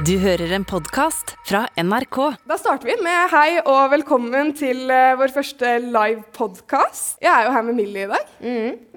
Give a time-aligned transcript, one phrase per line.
[0.00, 2.16] Du hører en podkast fra NRK.
[2.48, 7.18] Da starter vi med hei og velkommen til eh, vår første live podkast.
[7.20, 8.30] Jeg er jo her med Millie i dag.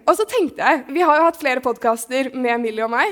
[0.08, 3.12] Og så tenkte jeg, Vi har jo hatt flere podkaster med Millie og meg.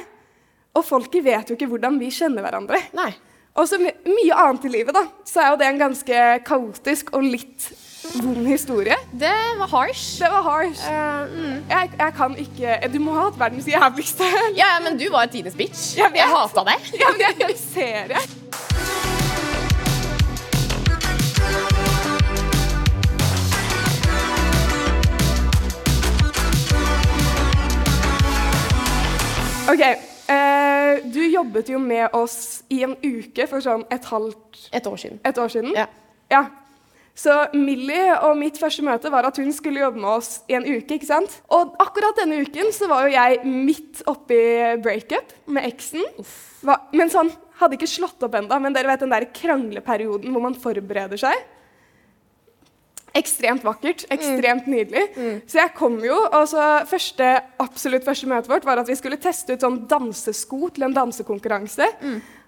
[0.79, 2.79] Og folket vet jo ikke hvordan vi kjenner hverandre.
[2.95, 3.11] Nei.
[3.59, 7.11] Og så my mye annet i livet, da, så er jo det en ganske kaotisk
[7.13, 7.67] og litt
[8.23, 8.95] vond historie.
[9.11, 10.19] Det var harsh.
[10.19, 10.83] Det var harsh.
[10.87, 11.63] Uh, mm.
[11.69, 15.25] Jeg, jeg kan ikke Du må ha hatt verdens jævligste Ja, ja, men du var
[15.25, 15.97] tidenes bitch.
[15.97, 16.11] Jeg.
[16.15, 16.89] Jeg hata deg.
[16.99, 18.23] Ja, men jeg, jeg ser det.
[29.69, 29.81] OK.
[30.29, 34.97] eh, du jobbet jo med oss i en uke for sånn et halvt Et år
[34.99, 35.19] siden.
[35.25, 35.71] et år siden.
[35.77, 35.87] Ja.
[36.31, 36.43] Ja.
[37.15, 40.63] Så Millie og mitt første møte var at hun skulle jobbe med oss i en
[40.65, 40.95] uke.
[40.97, 41.35] ikke sant?
[41.53, 44.39] Og akkurat denne uken så var jo jeg midt oppi
[44.81, 46.01] breakup med eksen.
[46.65, 50.41] Hva- Men sånn, hadde ikke slått opp enda, men dere vet den der krangleperioden hvor
[50.41, 51.35] man forbereder seg.
[53.13, 55.03] Ekstremt vakkert, ekstremt nydelig.
[55.45, 57.27] Så jeg kom jo, og så første,
[57.61, 61.91] absolutt første møtet vårt var at vi skulle teste ut sånn dansesko til en dansekonkurranse.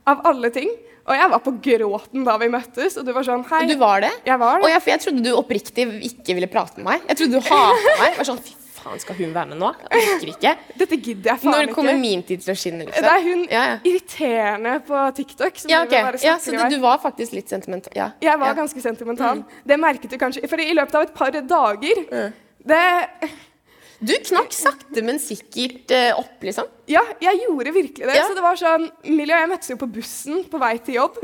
[0.05, 0.69] Av alle ting.
[1.05, 3.65] Og jeg var på gråten da vi møttes, og du var sånn Hei.
[3.69, 4.11] Du var det?
[4.25, 4.65] Jeg var det.
[4.65, 7.09] Og jeg, for jeg trodde du oppriktig ikke ville prate med meg.
[7.11, 8.07] Jeg trodde du hata meg.
[8.09, 9.69] Jeg var sånn, Fy faen, skal hun være med nå?
[9.89, 10.53] Jeg orker ikke.
[10.81, 11.69] Dette gidder jeg faen ikke.
[11.69, 13.05] Når kommer min tid til å skinne, liksom?
[13.05, 13.77] Det er hun Ja, ja.
[13.91, 15.61] irriterende på TikTok.
[15.61, 16.21] som Ja, okay.
[16.25, 17.93] ja, så du, du var faktisk litt sentimental?
[17.97, 18.11] Ja.
[18.21, 18.59] Jeg var ja.
[18.61, 19.43] ganske sentimental.
[19.65, 20.45] Det merket du kanskje.
[20.49, 22.05] For i løpet av et par dager
[22.65, 22.83] det,
[23.99, 26.67] Du knakk sakte, men sikkert eh, opp, liksom.
[26.91, 28.17] Ja, jeg gjorde virkelig det.
[28.17, 28.25] Ja.
[28.27, 31.19] Så det var sånn, Millie og jeg møttes jo på bussen på vei til jobb.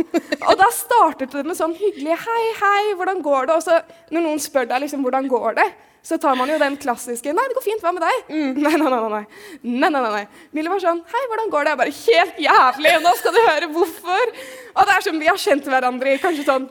[0.48, 4.26] Og da startet det med sånn hyggelig 'hei, hei, hvordan går det?' Og så når
[4.26, 7.60] noen spør deg liksom 'hvordan går det', så tar man jo den klassiske 'nei, det
[7.60, 9.26] går fint, hva med deg?' Nei, nei, nei, nei, nei.
[9.64, 10.26] nei, nei, nei.
[10.56, 13.72] Millie var sånn 'hei, hvordan går det?' Jeg bare 'helt jævlig, nå skal du høre
[13.76, 14.34] hvorfor'.
[14.76, 16.70] Og det er som vi har kjent hverandre i kanskje sånn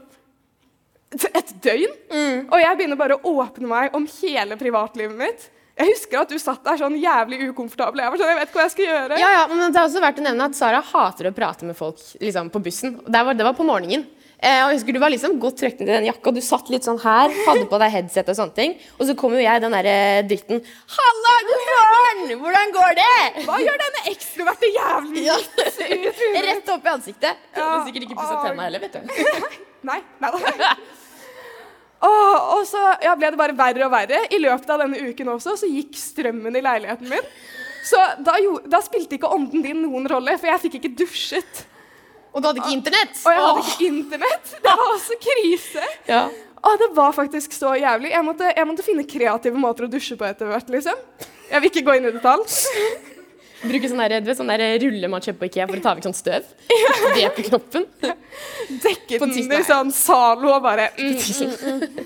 [1.34, 1.92] et døgn.
[2.50, 5.50] Og jeg begynner bare å åpne meg om hele privatlivet mitt.
[5.80, 8.02] Jeg husker at du satt der sånn jævlig ukomfortabel.
[8.04, 9.18] Jeg var sånn, jeg vet ikke hva jeg skal gjøre.
[9.22, 11.78] Ja, ja, men Det er også verdt å nevne at Sara hater å prate med
[11.78, 12.98] folk liksom, på bussen.
[13.06, 14.04] Det var, det var på morgenen.
[14.40, 16.70] Eh, og jeg husker Du var liksom godt trøkken til i den jakka, du satt
[16.72, 18.76] litt sånn her, hadde på deg headset og sånne ting.
[18.96, 19.96] Og så kom jo jeg, den derre
[20.28, 20.62] dritten.
[20.94, 22.22] 'Halla, god morgen!
[22.44, 25.36] Hvordan går det?' Hva gjør denne ekstroverte jævlen Ja.
[26.48, 27.44] Rett opp i ansiktet.
[27.56, 27.69] Ja.
[27.88, 29.20] sikkert ikke pussa tenna heller, vet du.
[29.90, 30.74] Nei, nei, nei.
[32.00, 34.22] Åh, og så ja, ble det bare verre og verre.
[34.33, 37.27] I løpet av denne uken også så gikk strømmen i leiligheten min.
[37.84, 41.65] Så da, jo, da spilte ikke ånden din noen rolle, for jeg fikk ikke dusjet.
[42.31, 43.19] Og du hadde ikke internett.
[43.25, 44.55] Og jeg hadde ikke internett.
[44.65, 45.91] Det var også krise.
[46.09, 46.22] Ja.
[46.61, 48.11] Og det var faktisk så jævlig.
[48.12, 50.69] Jeg måtte, jeg måtte finne kreative måter å dusje på etter hvert.
[50.69, 50.99] liksom.
[51.49, 52.44] Jeg vil ikke gå inn i detalj.
[53.60, 56.16] Bruke sånn der, sånn der rulle man kjøper på Ikea for å ta vekk sånn
[56.16, 56.47] støv.
[57.16, 57.84] Det på kroppen.
[58.81, 62.00] Dekket den i sånn Zalo og bare mm, mm.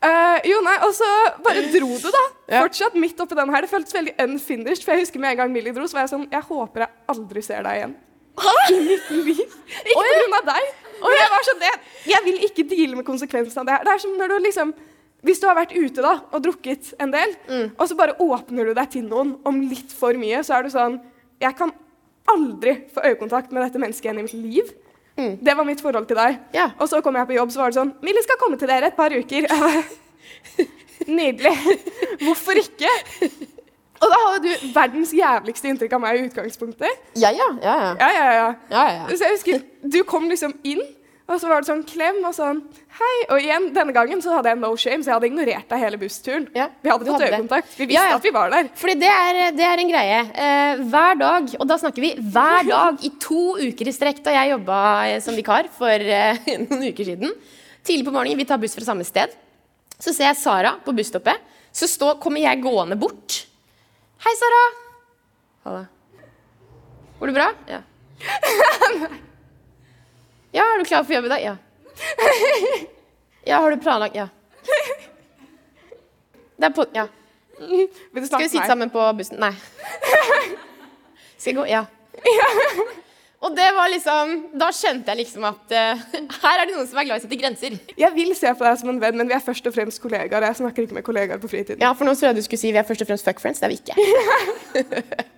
[0.00, 1.08] Eh, Jo, nei, og så
[1.44, 2.22] bare dro du, da.
[2.48, 2.62] Ja.
[2.64, 3.66] Fortsatt midt oppi den her.
[3.66, 4.84] Det føltes veldig unfinished.
[4.84, 6.94] For jeg husker med en gang Millie dro, så var jeg sånn Jeg håper jeg
[7.14, 7.96] aldri ser deg igjen.
[8.40, 9.42] I mitt liv.
[9.84, 10.70] Ikke av deg.
[11.00, 13.84] Men jeg var sånn, jeg, jeg vil ikke deale med konsekvensene av det her.
[13.86, 14.72] Det er som når du liksom
[15.26, 17.34] hvis du har vært ute da, og drukket en del,
[17.76, 20.70] og så bare åpner du deg til noen om litt for mye, så er du
[20.72, 21.00] sånn
[21.40, 21.72] Jeg kan
[22.28, 24.72] aldri få øyekontakt med dette mennesket igjen i mitt liv.
[25.40, 26.38] Det var mitt forhold til deg.
[26.56, 26.70] Ja.
[26.80, 28.88] Og så kom jeg på jobb, så var det sånn Millie skal komme til dere
[28.88, 29.48] et par uker.
[31.20, 31.52] Nydelig.
[32.22, 32.88] Hvorfor ikke?
[34.00, 37.02] Og da har du verdens jævligste inntrykk av meg i utgangspunktet.
[37.20, 37.74] Ja, ja, ja.
[37.74, 37.90] ja.
[38.00, 38.30] Ja, ja, ja.
[38.38, 39.08] ja, ja, ja.
[39.12, 40.80] Så jeg husker, Du kom liksom inn,
[41.30, 42.58] og så var det sånn klem og sånn
[43.00, 43.16] Hei.
[43.30, 45.96] Og igjen, denne gangen så hadde jeg no shame, så jeg hadde ignorert deg hele
[46.00, 46.48] bussturen.
[46.58, 47.70] Ja, vi hadde fått øyekontakt.
[47.78, 48.16] Vi visste Ja, ja.
[48.18, 48.66] at vi var der.
[48.76, 50.18] Fordi det er, det er en greie.
[50.44, 54.34] Eh, hver dag, og da snakker vi hver dag i to uker i strekk da
[54.36, 54.80] jeg jobba
[55.12, 57.32] eh, som vikar for eh, noen uker siden.
[57.86, 59.32] Tidlig på morgenen, vi tar buss fra samme sted.
[59.96, 61.40] Så ser jeg Sara på busstoppet.
[61.72, 63.44] Så stå, kommer jeg gående bort.
[64.26, 64.62] Hei, Sara.
[65.64, 65.86] Halla.
[67.22, 67.50] Går det bra?
[67.70, 67.80] Ja.
[70.54, 71.42] Ja, er du klar for jobb i dag?
[71.44, 71.56] Ja.
[73.46, 74.16] Ja, har du planlagt?
[74.16, 74.28] Ja.
[76.60, 77.06] Det er på Ja.
[77.60, 77.88] Vil
[78.22, 79.38] du Skal vi sitte sammen på bussen?
[79.40, 79.52] Nei.
[81.38, 81.64] Skal jeg gå?
[81.68, 81.84] Ja.
[83.40, 86.02] Og det var liksom Da skjønte jeg liksom at eh,
[86.42, 87.76] her er det noen som er glad i å sette grenser.
[87.96, 90.44] Jeg vil se på deg som en venn, men vi er først og fremst kollegaer.
[90.50, 91.80] Jeg snakker ikke med kollegaer på fritiden.
[91.80, 93.60] Ja, for nå tror jeg du skulle si vi er først og fremst fuck friends.
[93.60, 93.94] Det er vi ikke.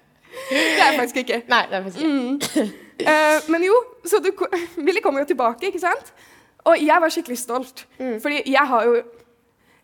[0.52, 1.36] Det er jeg faktisk ikke.
[1.48, 2.64] Nei, det er faktisk ikke.
[3.08, 3.74] Eh, men jo,
[4.06, 4.30] så du
[4.86, 6.12] Willy kommer jo tilbake, ikke sant?
[6.68, 7.86] Og jeg var skikkelig stolt.
[7.98, 9.02] Fordi jeg har jo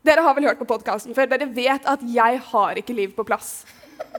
[0.06, 1.26] Dere har vel hørt på podkasten før.
[1.28, 3.64] Dere vet at jeg har ikke liv på plass.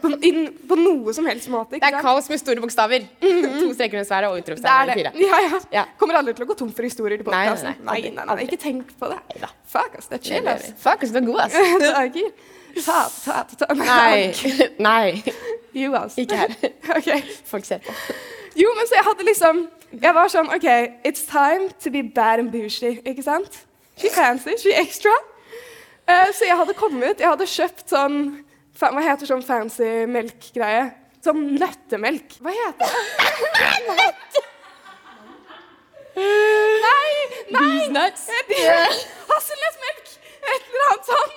[0.03, 1.77] På, in, på noe som helst måte.
[1.79, 2.03] Det er sant?
[2.03, 3.05] kaos med store bokstaver.
[3.23, 4.91] to streker under sværet og utropstegn.
[4.91, 5.13] Fire.
[5.23, 5.59] Ja, ja.
[5.73, 5.83] Ja.
[5.97, 7.79] Kommer aldri til å gå tom for historier til podkasten.
[7.87, 8.01] nei.
[8.03, 9.17] Nei, nei, nei, ikke tenk på det.
[9.31, 9.49] Neida.
[9.71, 10.09] Fuck, ass.
[10.11, 10.67] Det er chill, ass.
[10.83, 11.13] Fuck, ass.
[11.15, 11.55] du er god, ass.
[11.85, 12.31] Dager.
[12.75, 13.69] Ta, ta, ta, ta.
[13.79, 14.33] Nei.
[14.89, 15.23] Nei.
[15.79, 16.19] Jo, ass.
[16.21, 16.53] Ikke her.
[16.99, 17.09] Ok.
[17.49, 17.95] Folk ser på.
[18.59, 19.65] Jo, men så jeg hadde liksom
[20.03, 20.67] Jeg var sånn OK,
[21.07, 23.63] it's time to be bad and bougie, ikke sant?
[23.99, 25.11] She fancy, she extra.
[26.07, 28.19] Uh, så jeg hadde kommet, jeg hadde kjøpt sånn
[28.79, 30.89] Hva heter sånn fancy melkgreie?
[31.25, 32.37] Sånn nøttemelk.
[32.39, 34.43] Hva heter det?
[36.85, 37.09] nei!
[37.51, 37.89] Nei!
[37.91, 38.23] Nuts.
[39.27, 40.13] Hasselnøttmelk!
[40.39, 41.35] Et eller annet sånn.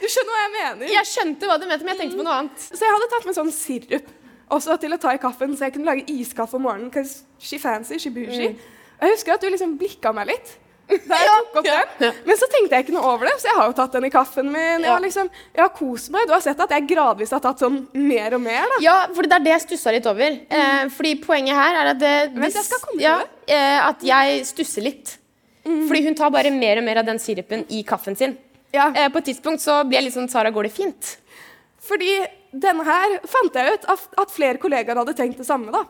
[0.00, 0.90] Du skjønner hva jeg mener?
[0.96, 2.66] Jeg skjønte hva du mente, men jeg tenkte på noe annet.
[2.66, 4.10] Så jeg hadde tatt med sånn sirup
[4.50, 6.90] også til å ta i kaffen, så jeg kunne lage iskaffe om morgenen.
[6.94, 8.52] Cause she fancy, she bougie.
[9.00, 10.56] Og jeg husker at du liksom blikka meg litt.
[10.90, 11.68] Da jeg tok opp
[12.00, 12.16] den.
[12.26, 14.10] Men så tenkte jeg ikke noe over det, så jeg har jo tatt den i
[14.10, 14.82] kaffen min.
[14.82, 16.26] Jeg har liksom, jeg har kost meg.
[16.26, 18.66] Du har sett at jeg gradvis har tatt sånn mer og mer.
[18.74, 18.80] da.
[18.82, 20.34] Ja, for det er det jeg stussa litt over.
[20.50, 23.54] Eh, fordi poenget her er at det, Vent, jeg skal komme til ja, det.
[23.54, 25.14] eh, At jeg stusser litt.
[25.70, 28.34] Fordi hun tar bare mer og mer av den sirupen i kaffen sin.
[28.74, 28.88] Ja.
[28.90, 31.14] Eh, på et tidspunkt så blir jeg litt sånn Sara, går det fint?
[31.86, 32.10] Fordi
[32.52, 35.70] denne her fant jeg ut at, at flere kollegaer hadde tenkt det samme.
[35.74, 35.84] da.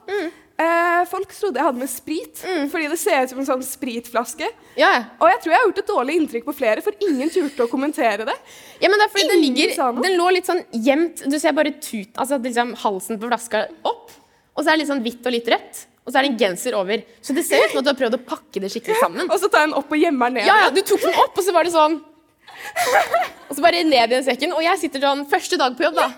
[0.60, 4.44] Eh, folk trodde jeg hadde med sprit, fordi det ser ut som en sånn spritflaske.
[4.76, 4.98] Ja, ja.
[5.22, 7.70] Og jeg tror jeg har gjort et dårlig inntrykk på flere, for ingen turte å
[7.72, 8.34] kommentere det.
[8.82, 9.72] Ja, men det er fordi den ligger.
[10.04, 14.12] Den lå litt sånn gjemt Du ser bare tut Altså liksom halsen på flaska opp
[14.56, 16.38] Og så er det litt sånn hvitt og litt rødt Og så er det en
[16.40, 18.96] genser over Så det ser ut som at du har prøvd å pakke det skikkelig
[19.02, 20.48] sammen Og så tar jeg den opp og gjemmer den ned.
[20.48, 21.98] Ja, ja, du tok den opp Og så var det sånn
[23.48, 25.98] Og så bare ned i den sekken Og jeg sitter sånn Første dag på jobb
[25.98, 26.08] da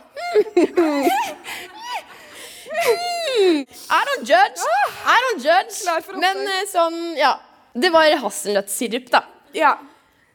[3.93, 4.67] I don't judge
[5.07, 7.35] I don't judge Men eh, sånn, ja
[7.75, 9.25] Det var hasselnøttsirup da
[9.57, 9.75] Ja.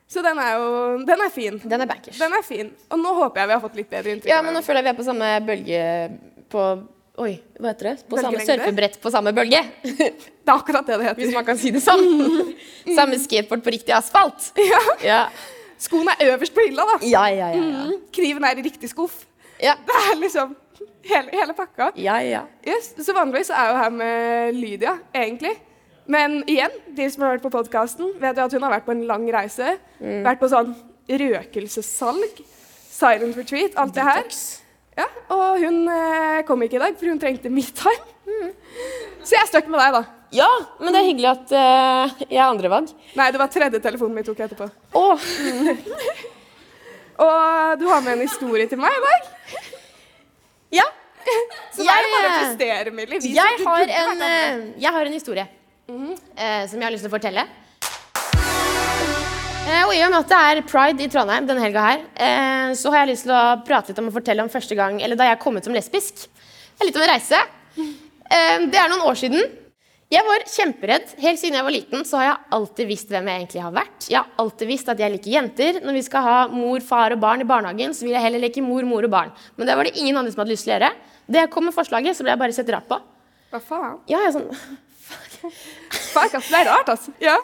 [0.07, 0.67] Så den er jo
[1.07, 1.57] Den er fin.
[1.63, 2.69] Den er bankers Den er fin.
[2.93, 4.31] Og nå håper jeg vi har fått litt bedre inntrykk.
[4.31, 5.81] Ja, men nå føler jeg vi er på samme bølge
[6.53, 6.67] på
[7.17, 8.03] Oi, hva heter det?
[8.05, 9.63] På samme surfebrett på samme bølge.
[9.83, 11.21] Det er akkurat det det heter.
[11.23, 12.05] Hvis man kan si det sånn.
[12.97, 14.51] Samme skateboard på riktig asfalt.
[14.61, 14.81] Ja.
[15.01, 15.17] Ja,
[15.77, 16.97] Skoene er øverst på hylla, da.
[17.05, 17.49] ja, ja.
[17.53, 17.83] ja, ja.
[17.85, 18.01] Mm.
[18.13, 19.25] Kniven er i riktig skuff.
[19.61, 19.75] ja.
[19.85, 20.55] Det er liksom
[21.07, 21.91] hele, hele pakka.
[21.95, 22.41] ja, ja.
[22.67, 22.93] Yes.
[22.97, 25.55] Så vanligvis er jo her med Lydia, egentlig.
[26.07, 28.93] Men igjen, de som har vært på podkasten, vet jo at hun har vært på
[28.95, 29.73] en lang reise.
[29.99, 30.21] Mm.
[30.23, 30.71] Vært på sånn
[31.07, 32.39] røkelsessalg,
[32.91, 34.23] silent retreat, alt det her.
[34.23, 34.61] Detox.
[34.97, 38.15] Ja, og hun eh, kom ikke i dag, for hun trengte me-time.
[39.23, 40.03] Så jeg er stuck med deg, da.
[40.35, 40.49] Ja,
[40.81, 42.91] men det er hyggelig at uh, jeg er andre valg.
[43.15, 44.67] Nei, det var tredje telefonen vi tok etterpå.
[44.99, 45.15] Oh.
[47.27, 49.29] Og du har med en historie til meg i dag.
[50.81, 50.87] ja.
[51.75, 53.19] Så da er det bare å eh, prestere, Millie.
[53.19, 55.47] Jeg, Jeg har en, historie
[55.87, 56.11] mm -hmm.
[56.13, 57.47] uh, eh, som jeg har lyst til å fortelle.
[59.67, 62.73] Eh, og I og med at det er pride i Trondheim denne helga her, eh,
[62.73, 65.15] så har jeg lyst til å prate litt om å fortelle om første gang, eller
[65.15, 66.13] da jeg kom ut som lesbisk.
[66.15, 67.41] Det er litt av en reise.
[68.31, 69.47] Eh, det er noen år siden.
[70.07, 71.09] Jeg var kjemperedd.
[71.19, 74.05] Helt siden jeg var liten, så har jeg alltid visst hvem jeg egentlig har vært.
[74.07, 75.79] Jeg har alltid visst at jeg liker jenter.
[75.83, 78.63] Når vi skal ha mor, far og barn i barnehagen, så vil jeg heller leke
[78.63, 79.33] mor, mor og barn.
[79.59, 80.93] Men det var det ingen andre som hadde lyst til å gjøre.
[81.27, 83.01] Da jeg kom med forslaget, så ble jeg bare sett rart på.
[83.51, 83.99] Hva faen?
[84.07, 84.49] Ja, jeg er sånn
[85.37, 86.47] Fuck, ass.
[86.47, 87.11] Det er rart, altså.
[87.23, 87.35] Ja.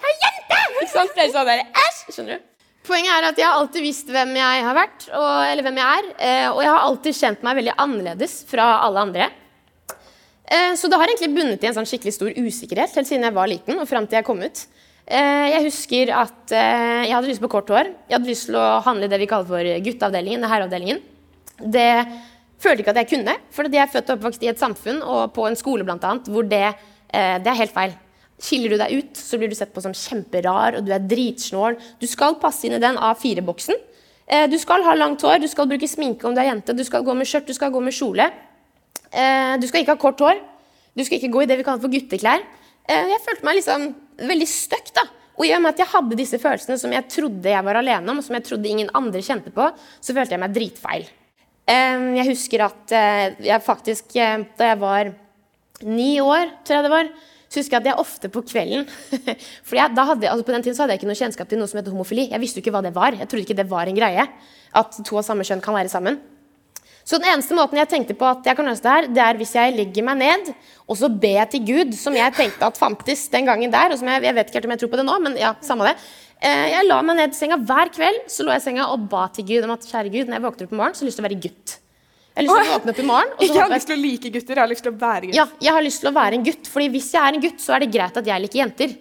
[0.80, 1.14] Ikke sant?
[1.16, 2.02] Flere sånn der, æsj!
[2.16, 2.50] Skjønner du?
[2.88, 6.00] Poenget er at jeg har alltid visst hvem jeg har vært, og, eller hvem jeg
[6.00, 6.10] er.
[6.16, 9.30] Eh, og jeg har alltid kjent meg veldig annerledes fra alle andre.
[10.50, 13.36] Eh, så det har egentlig bundet i en sånn skikkelig stor usikkerhet helt siden jeg
[13.36, 14.66] var liten og fram til jeg kom ut.
[15.04, 17.92] Eh, jeg husker at eh, jeg hadde lyst på kort hår.
[18.10, 20.48] Jeg hadde lyst til å handle i det vi kaller for gutteavdelingen.
[20.52, 21.04] herreavdelingen.
[21.64, 21.90] Det
[22.64, 25.34] følte ikke at jeg kunne, for jeg er født og oppvokst i et samfunn og
[25.36, 26.66] på en skole blant annet, hvor det,
[27.12, 27.96] det er helt feil.
[28.44, 31.78] Skiller du deg ut, så blir du sett på som kjemperar, og du er dritsnål.
[32.02, 33.78] Du skal passe inn i den A4-boksen.
[34.26, 36.84] Eh, du skal ha langt hår, du skal bruke sminke om du er jente, du
[36.88, 38.30] skal gå med skjørt, du skal gå med kjole.
[39.14, 40.40] Eh, du skal ikke ha kort hår.
[40.94, 42.46] Du skal ikke gå i det vi kaller for gutteklær.
[42.90, 43.90] Eh, jeg følte meg liksom
[44.30, 45.08] veldig stuck, da.
[45.34, 48.14] Og i og med at jeg hadde disse følelsene som jeg trodde jeg var alene
[48.14, 49.66] om, som jeg trodde ingen andre kjente på,
[49.98, 51.08] så følte jeg meg dritfeil.
[51.66, 52.96] Eh, jeg husker at
[53.42, 55.14] jeg faktisk, da jeg var
[55.84, 57.10] ni år, tror jeg det var,
[57.54, 58.88] så husker jeg at jeg ofte på kvelden
[59.68, 61.78] For jeg, hadde, altså på den tiden hadde jeg ikke noe kjennskap til noe som
[61.78, 62.26] heter homofili.
[62.32, 63.14] Jeg visste jo ikke hva det var.
[63.14, 64.26] Jeg trodde ikke det var en greie.
[64.74, 66.18] At to av samme kjønn kan være sammen.
[67.04, 69.40] Så den eneste måten jeg tenkte på at jeg kan løse det her, det er
[69.42, 70.54] hvis jeg legger meg ned,
[70.88, 74.00] og så ber jeg til Gud, som jeg tenkte at fantes den gangen der, og
[74.00, 75.90] som jeg, jeg vet ikke helt om jeg tror på det nå, men ja, samme
[75.90, 75.98] det.
[76.44, 79.04] Eh, Jeg la meg ned i senga hver kveld, så lå jeg i senga og
[79.12, 81.08] ba til Gud om at kjære Gud, når jeg våkner opp i morgen, så har
[81.08, 81.76] jeg lyst til å være gutt.
[82.34, 83.92] Jeg har lyst til å våkne opp i morgen, og så Ikke jeg har lyst
[83.92, 85.36] til å like gutter, jeg har lyst til å være gutt.
[85.42, 87.60] ja, jeg har lyst til å være en gutt, fordi hvis jeg er en gutt,
[87.68, 88.96] så er det greit at jeg liker jenter.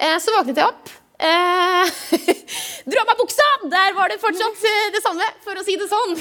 [0.00, 0.92] Eh, så våknet jeg opp.
[1.20, 1.90] Eh,
[2.90, 3.44] Dra meg buksa!
[3.70, 6.14] Der var det fortsatt eh, det samme, for å si det sånn.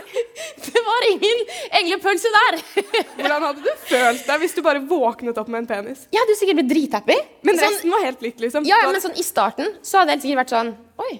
[0.66, 1.42] Det var ingen
[1.78, 2.58] englepølse der.
[3.20, 6.02] Hvordan hadde du følt deg hvis du bare våknet opp med en penis?
[6.12, 7.18] Jeg hadde sikkert blitt drithappy.
[7.46, 8.66] Men Sånn- resten var helt likt, liksom.
[8.66, 10.72] Ja, men sånn i starten så hadde jeg sikkert vært sånn
[11.06, 11.12] Oi,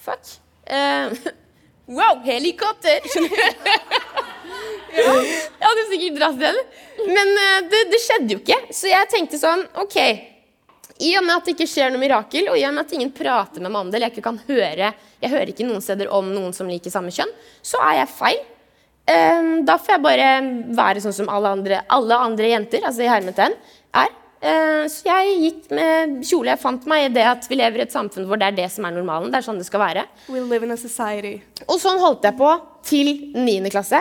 [0.00, 0.32] fuck.
[0.70, 1.12] Eh,
[1.90, 3.04] wow, helikopter!
[3.12, 3.70] Skjønner du?
[4.90, 6.58] Jeg hadde sikkert dratt den.
[7.12, 8.58] Men eh, det, det skjedde jo ikke.
[8.74, 9.98] Så jeg tenkte sånn OK.
[11.00, 13.12] I og med at det ikke skjer noe mirakel, og i og med at ingen
[13.14, 16.12] prater med meg om det, eller jeg ikke kan høre Jeg hører ikke noen steder
[16.12, 17.32] om noen som liker samme kjønn,
[17.64, 18.40] så er jeg feil.
[19.10, 20.30] Eh, da får jeg bare
[20.76, 23.56] være sånn som alle andre, alle andre jenter, altså i hermetegn,
[24.00, 24.16] er.
[24.40, 26.54] Eh, så jeg gikk med kjole.
[26.54, 28.68] Jeg fant meg i det at vi lever i et samfunn hvor det er det
[28.72, 29.28] som er normalen.
[29.32, 30.06] Det er sånn det skal være.
[30.32, 31.36] We live in a society.
[31.66, 32.52] Og sånn holdt jeg på
[32.88, 33.72] til 9.
[33.72, 34.00] klasse.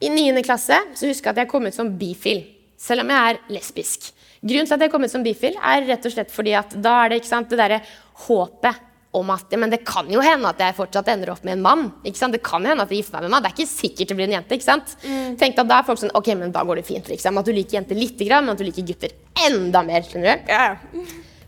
[0.00, 0.44] I 9.
[0.44, 2.42] klasse så husker jeg at jeg kom ut som bifil,
[2.80, 4.10] selv om jeg er lesbisk.
[4.40, 6.94] Grunnen til at jeg kom ut som bifil, er rett og slett fordi at da
[7.02, 7.82] er det ikke sant, det derre
[8.26, 11.64] håpet om at men det kan jo hende at jeg fortsatt ender opp med en
[11.64, 11.80] mann.
[12.06, 12.34] ikke sant?
[12.36, 13.42] Det kan jo hende at jeg gifter meg med en mann.
[13.42, 14.54] Det er ikke sikkert det blir en jente.
[14.54, 14.92] ikke sant?
[15.40, 17.10] Tenkte at da er folk sånn Ok, men da går det fint.
[17.10, 17.40] liksom.
[17.40, 19.16] At du liker jenter lite grann, men at du liker gutter
[19.48, 20.06] enda mer.
[20.06, 20.52] skjønner du?
[20.52, 20.76] Ja.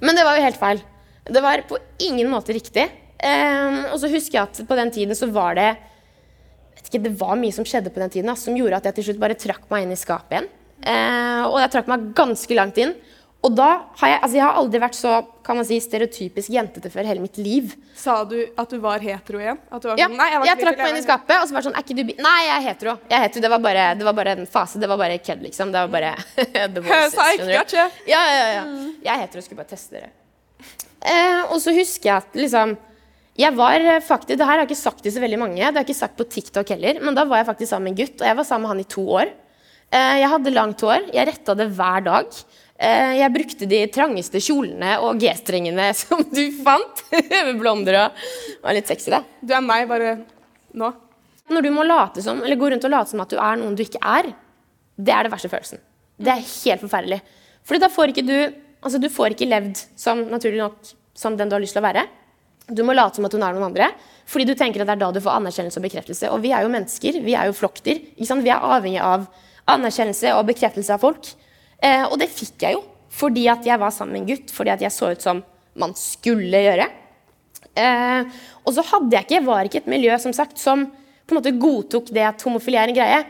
[0.02, 0.82] Men det var jo helt feil.
[1.30, 2.88] Det var på ingen måte riktig.
[3.22, 5.68] Um, og så husker jeg at på den tiden så var det
[6.74, 8.98] vet ikke, Det var mye som skjedde på den tiden da, som gjorde at jeg
[8.98, 10.50] til slutt bare trakk meg inn i skapet igjen.
[10.82, 12.94] Eh, og jeg trakk meg ganske langt inn.
[13.42, 15.12] Og da har jeg altså jeg har aldri vært så
[15.42, 17.72] kan man si, stereotypisk jentete før hele mitt liv.
[17.98, 19.58] Sa du at du var hetero igjen?
[19.66, 21.56] At du var Ja, sånn, Nei, jeg, jeg trakk meg inn i skapet, og så
[21.56, 22.14] var det sånn Er ikke du bi...
[22.22, 22.94] Nei, jeg er hetero.
[23.10, 23.42] Jeg er hetero.
[23.42, 24.78] Det, var bare, det var bare en fase.
[24.78, 25.74] Det var bare kødd, liksom.
[25.74, 26.14] Det var bare
[26.76, 27.98] The voices, skjønner du?
[28.12, 28.62] Ja, ja, ja.
[29.08, 30.12] Jeg er hetero, skulle bare teste dere.
[31.02, 32.76] Eh, og så husker jeg at liksom
[33.40, 35.64] jeg var eh, faktisk, Det her har jeg ikke sagt til så veldig mange, det
[35.72, 38.04] har jeg ikke sagt på TikTok heller, men da var jeg faktisk sammen med en
[38.04, 39.32] gutt, og jeg var sammen med han i to år.
[39.92, 42.36] Eh, jeg hadde langt hår, jeg retta det hver dag.
[42.82, 47.04] Eh, jeg brukte de trangeste kjolene og G-strengene som du fant.
[47.46, 48.24] med blonder og
[48.64, 49.20] var litt sexy, da.
[49.42, 50.16] Du er meg bare
[50.72, 50.88] nå.
[51.52, 53.76] Når du må late som, eller gå rundt og late som at du er noen
[53.76, 54.30] du ikke er,
[54.96, 55.82] det er det verste følelsen.
[56.22, 57.20] Det er helt forferdelig.
[57.66, 58.36] Fordi da får ikke du
[58.82, 61.86] altså du får ikke levd som naturlig nok som den du har lyst til å
[61.86, 62.06] være.
[62.72, 63.90] Du må late som at hun er noen andre,
[64.30, 66.30] fordi du tenker at det er da du får anerkjennelse og bekreftelse.
[66.32, 68.00] Og vi er jo mennesker, vi er jo flokkdyr.
[68.16, 69.26] Vi er avhengig av
[69.70, 71.28] anerkjennelse og bekreftelse av folk.
[71.82, 74.70] Eh, og det fikk jeg jo fordi at jeg var sammen med en gutt, fordi
[74.72, 75.42] at jeg så ut som
[75.76, 76.86] man skulle gjøre.
[77.76, 81.38] Eh, og så hadde jeg ikke, var ikke et miljø som sagt, som på en
[81.38, 83.22] måte godtok det at homofili er en greie.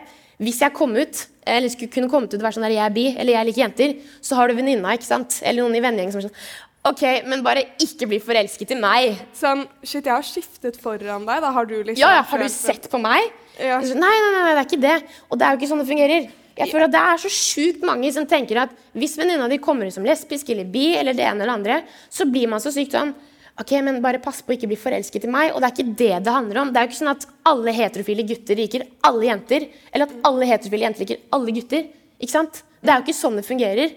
[0.42, 2.94] Hvis jeg kom ut, eller skulle kunne komme ut og være sånn der jeg er
[2.94, 5.40] bi, eller jeg liker jenter, så har du venninna, ikke sant?
[5.42, 6.38] Eller noen i vennegjengen som er sånn
[6.82, 9.20] OK, men bare ikke bli forelsket i meg.
[9.38, 11.42] Sånn, shit, jeg har skiftet foran deg.
[11.44, 13.28] Da har du liksom Ja, ja, har du sett på meg?
[13.60, 13.80] Ja.
[13.84, 14.94] Sånn, Nei, nei, nei, det er ikke det.
[15.30, 16.30] Og det er jo ikke sånn det fungerer.
[16.56, 19.86] Jeg føler at Det er så sjukt mange som tenker at hvis venninna di kommer
[19.88, 21.82] ut som lesbisk eller bi, eller det ene eller andre,
[22.12, 23.14] så blir man så sykt sånn
[23.60, 25.50] Ok, men bare pass på å ikke bli forelsket i meg.
[25.52, 26.70] Og det er ikke det det handler om.
[26.72, 29.66] Det er jo ikke sånn at alle heterofile gutter liker alle jenter.
[29.92, 31.84] Eller at alle heterofile jenter liker alle gutter.
[32.18, 32.62] Ikke sant?
[32.80, 33.92] Det er jo ikke sånn det fungerer.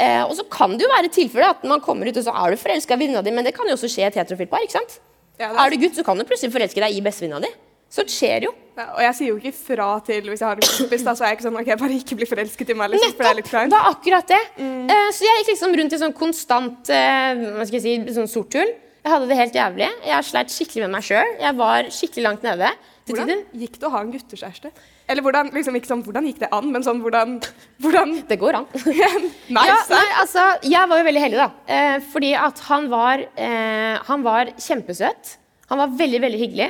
[0.00, 2.56] Eh, og så kan det jo være tilfelle at man kommer ut og så er
[2.56, 4.64] du forelska i venninna di, men det kan jo også skje i et heterofilt par.
[4.64, 4.98] ikke sant?
[5.38, 7.52] Ja, er- Er du gutt, så kan du plutselig forelske deg i bestevenninna di.
[7.92, 8.54] Så det skjer jo.
[8.76, 11.24] Ja, og jeg sier jo ikke fra til hvis jeg har en kompis, da, så
[11.24, 13.38] er jeg ikke sånn OK, bare ikke bli forelsket i meg, liksom, for det er
[13.38, 13.54] litt Nettopp!
[13.54, 13.72] kleint.
[13.72, 14.40] Det er akkurat det.
[14.66, 18.28] Eh, så jeg gikk liksom rundt i sånn konstant uh, hva skal jeg si, sånn
[18.28, 18.74] sorthull.
[19.06, 19.88] Jeg hadde det helt jævlig.
[20.10, 21.32] Jeg sleit skikkelig med meg sjøl.
[21.38, 22.74] Jeg var skikkelig langt nede.
[23.06, 24.72] Hvordan gikk det å ha en guttekjæreste?
[25.06, 27.36] Eller hvordan, liksom, ikke sånn, hvordan gikk det an, men sånn hvordan,
[27.84, 28.66] hvordan Det går an.
[29.56, 29.68] Nice!
[29.70, 31.76] Ja, nei, altså, jeg var jo veldig heldig, da.
[31.76, 35.36] Eh, fordi at han var, eh, han var kjempesøt.
[35.70, 36.68] Han var veldig, veldig hyggelig.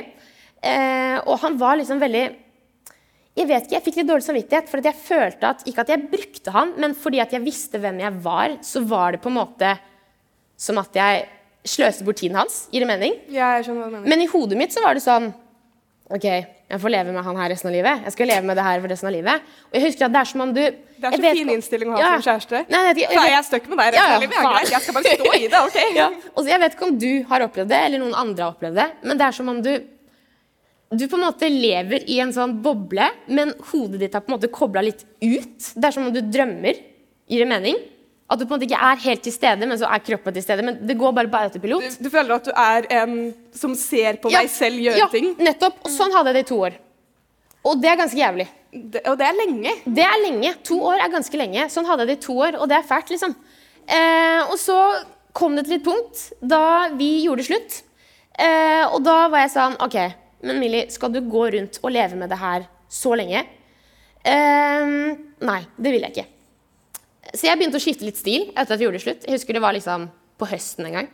[0.63, 2.25] Eh, og han var liksom veldig
[3.37, 4.69] Jeg vet ikke, jeg fikk litt dårlig samvittighet.
[4.71, 7.99] For jeg følte at ikke at jeg brukte han, men fordi at jeg visste hvem
[8.01, 9.75] jeg var, så var det på en måte
[10.57, 11.27] som at jeg
[11.67, 12.63] sløste bort tiden hans.
[12.73, 13.13] Gir det mening?
[13.29, 14.09] Ja, jeg skjønner hva du mener.
[14.09, 15.29] Men i hodet mitt så var det sånn
[16.07, 18.03] OK, jeg får leve med han her resten av livet.
[18.07, 19.47] Jeg skal leve med det her for resten av livet.
[19.67, 21.97] Og jeg husker at det er som om du Det er så fin innstilling å
[21.97, 22.11] ha Ja.
[22.15, 22.61] som kjæreste.
[22.71, 24.37] Nei, jeg, ikke- Så jeg, er stuck med deg resten Ja, ja, av livet.
[24.37, 25.77] Jeg, greit, jeg skal bare stå i det, OK?
[25.99, 26.07] ja.
[26.33, 28.75] Og så jeg vet ikke om du har opplevd det, eller noen andre har opplevd
[28.81, 29.73] det, men det er som om du
[30.93, 34.37] du på en måte lever i en sånn boble, men hodet ditt er på en
[34.37, 35.71] måte kobla litt ut.
[35.75, 36.79] Det er som om du drømmer.
[37.27, 37.79] Gir det mening?
[38.31, 40.43] At du på en måte ikke er helt til stede, men så er kroppen til
[40.43, 40.63] stede.
[40.63, 41.85] Men det går bare på autopilot.
[41.99, 43.17] Du, du føler at du er en
[43.55, 45.33] som ser på Ja, deg selv gjøre ja, ting?
[45.39, 45.79] nettopp.
[45.87, 46.77] Og sånn hadde jeg det i to år.
[47.67, 48.47] Og det er ganske jævlig.
[48.71, 49.73] Det, og det er lenge.
[49.95, 50.53] Det er lenge.
[50.67, 51.67] To år er ganske lenge.
[51.71, 53.35] Sånn hadde jeg det i to år, og det er fælt, liksom.
[53.87, 54.77] Eh, og så
[55.35, 56.63] kom det til et punkt da
[56.99, 57.81] vi gjorde slutt.
[58.39, 59.95] Eh, og da var jeg sånn OK,
[60.45, 63.43] men Millie, skal du gå rundt og leve med det her så lenge?
[64.27, 65.15] Uh,
[65.47, 66.27] nei, det vil jeg ikke.
[67.33, 69.25] Så jeg begynte å skifte litt stil etter at vi gjorde det slutt.
[69.27, 71.09] Jeg husker det var liksom på høsten en gang.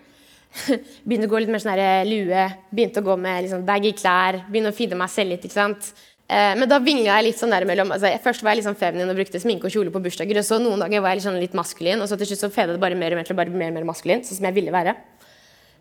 [1.08, 2.46] Begynte å gå litt mer sånn lue.
[2.70, 4.44] Begynte å gå med liksom baggy klær.
[4.50, 5.48] Begynne å feede meg selv litt.
[5.48, 5.94] ikke sant?
[6.28, 8.78] Eh, men da vingla jeg litt sånn der mellom altså, Først var jeg litt sånn
[8.80, 10.40] feminin og brukte sminke og kjole på bursdager.
[10.40, 12.54] Og så noen dager var jeg litt, sånn litt maskulin, og så til slutt så
[12.54, 14.24] feda det bare mer og mer til å bare mer og mer maskulin.
[14.26, 14.96] Sånn som jeg ville være.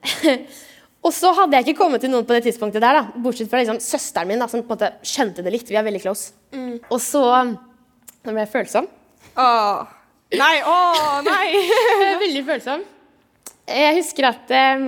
[1.02, 3.58] og så hadde jeg ikke kommet til noen på det tidspunktet der, da, bortsett fra
[3.58, 5.70] liksom, søsteren min, da, som på en måte skjønte det litt.
[5.70, 6.30] Vi er veldig close.
[6.88, 7.24] Og så
[8.22, 8.86] Nå ble jeg følsom.
[9.34, 9.88] Åh.
[10.38, 11.46] Nei, åh, nei!
[12.22, 12.84] Veldig følsom.
[13.66, 14.84] Jeg husker at um...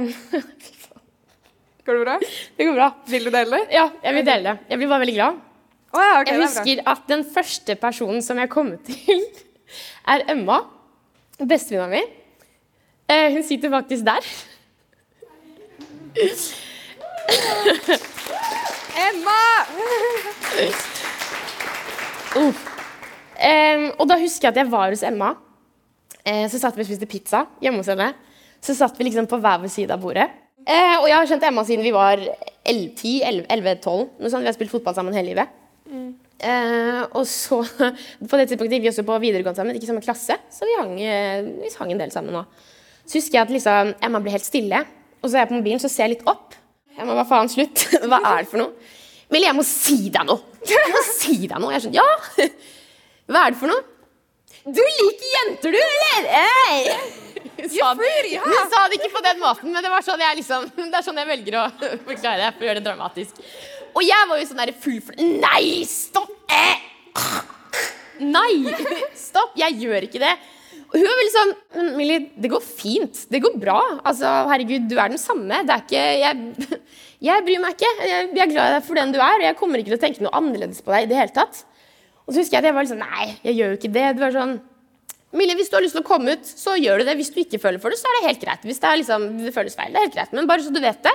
[1.84, 2.14] Går det bra?
[2.56, 2.86] Det går bra.
[3.10, 3.58] Vil du dele?
[3.58, 3.74] det?
[3.74, 4.70] Ja, jeg vil dele det.
[4.70, 5.42] Jeg blir bare veldig glad.
[5.90, 9.26] Oh, ja, okay, Jeg er husker at den første personen som jeg kom til,
[10.14, 10.62] er Emma.
[11.42, 12.02] Bestevenninna mi.
[13.10, 14.32] Eh, hun sitter faktisk der.
[19.08, 19.40] Emma!
[23.44, 25.30] Em, og da husker jeg at jeg var hos Emma.
[26.24, 28.08] Uh, så satt vi og spiste pizza hjemme hos henne.
[28.62, 30.28] Så satt vi liksom på hver vår side av bordet.
[30.64, 32.16] Uh, og jeg har kjent Emma siden vi var
[32.64, 34.06] 10-11-12.
[34.22, 35.48] Vi har spilt fotball sammen hele livet.
[36.44, 37.56] Eh, og så
[38.30, 40.34] På det tidspunktet gikk vi også på videregående sammen, ikke samme klasse.
[40.52, 40.94] Så vi hang,
[41.60, 42.46] vi hang en del sammen òg.
[43.04, 44.78] Så husker jeg at liksom, Emma ble helt stille.
[45.24, 46.52] Og så er jeg på mobilen så ser jeg litt opp.
[46.94, 47.86] Jeg må, Hva faen, slutt?
[48.10, 48.92] Hva er det for noe?
[49.32, 50.52] Millie, jeg må si deg noe!
[50.68, 51.72] Jeg må si deg noe.
[51.72, 52.48] Jeg er sånn, ja!
[53.32, 53.82] Hva er det for noe?
[54.64, 56.28] Du liker jenter, du, eller?
[56.36, 56.90] Hey!
[57.54, 61.04] Hun hun sa det ikke på den måten, men det var sånn liksom Det er
[61.06, 61.64] sånn jeg velger å
[62.04, 63.40] forklare det for å gjøre det dramatisk.
[63.94, 66.34] Og jeg var jo sånn der full for Nei, stopp!
[66.52, 66.82] Eh.
[68.24, 68.74] Nei!
[69.18, 69.54] Stopp!
[69.58, 70.34] Jeg gjør ikke det.
[70.94, 71.52] Hun var veldig sånn
[71.98, 73.24] Millie, det går fint.
[73.30, 73.78] Det går bra.
[74.06, 75.62] Altså, herregud, du er den samme.
[75.66, 76.76] Det er ikke Jeg,
[77.28, 77.90] jeg bryr meg ikke.
[78.06, 79.98] Jeg, jeg er glad i deg for den du er, og jeg kommer ikke til
[79.98, 81.64] å tenke noe annerledes på deg i det hele tatt.
[82.24, 84.06] Og så husker jeg at jeg var litt sånn Nei, jeg gjør jo ikke det.
[84.14, 84.54] Du var sånn
[85.34, 87.16] Millie, hvis du har lyst til å komme ut, så gjør du det.
[87.18, 88.62] Hvis du ikke føler for det, så er det helt greit.
[88.62, 90.36] Hvis det, liksom, det føles feil, det er helt greit.
[90.36, 91.14] Men bare så du vet det.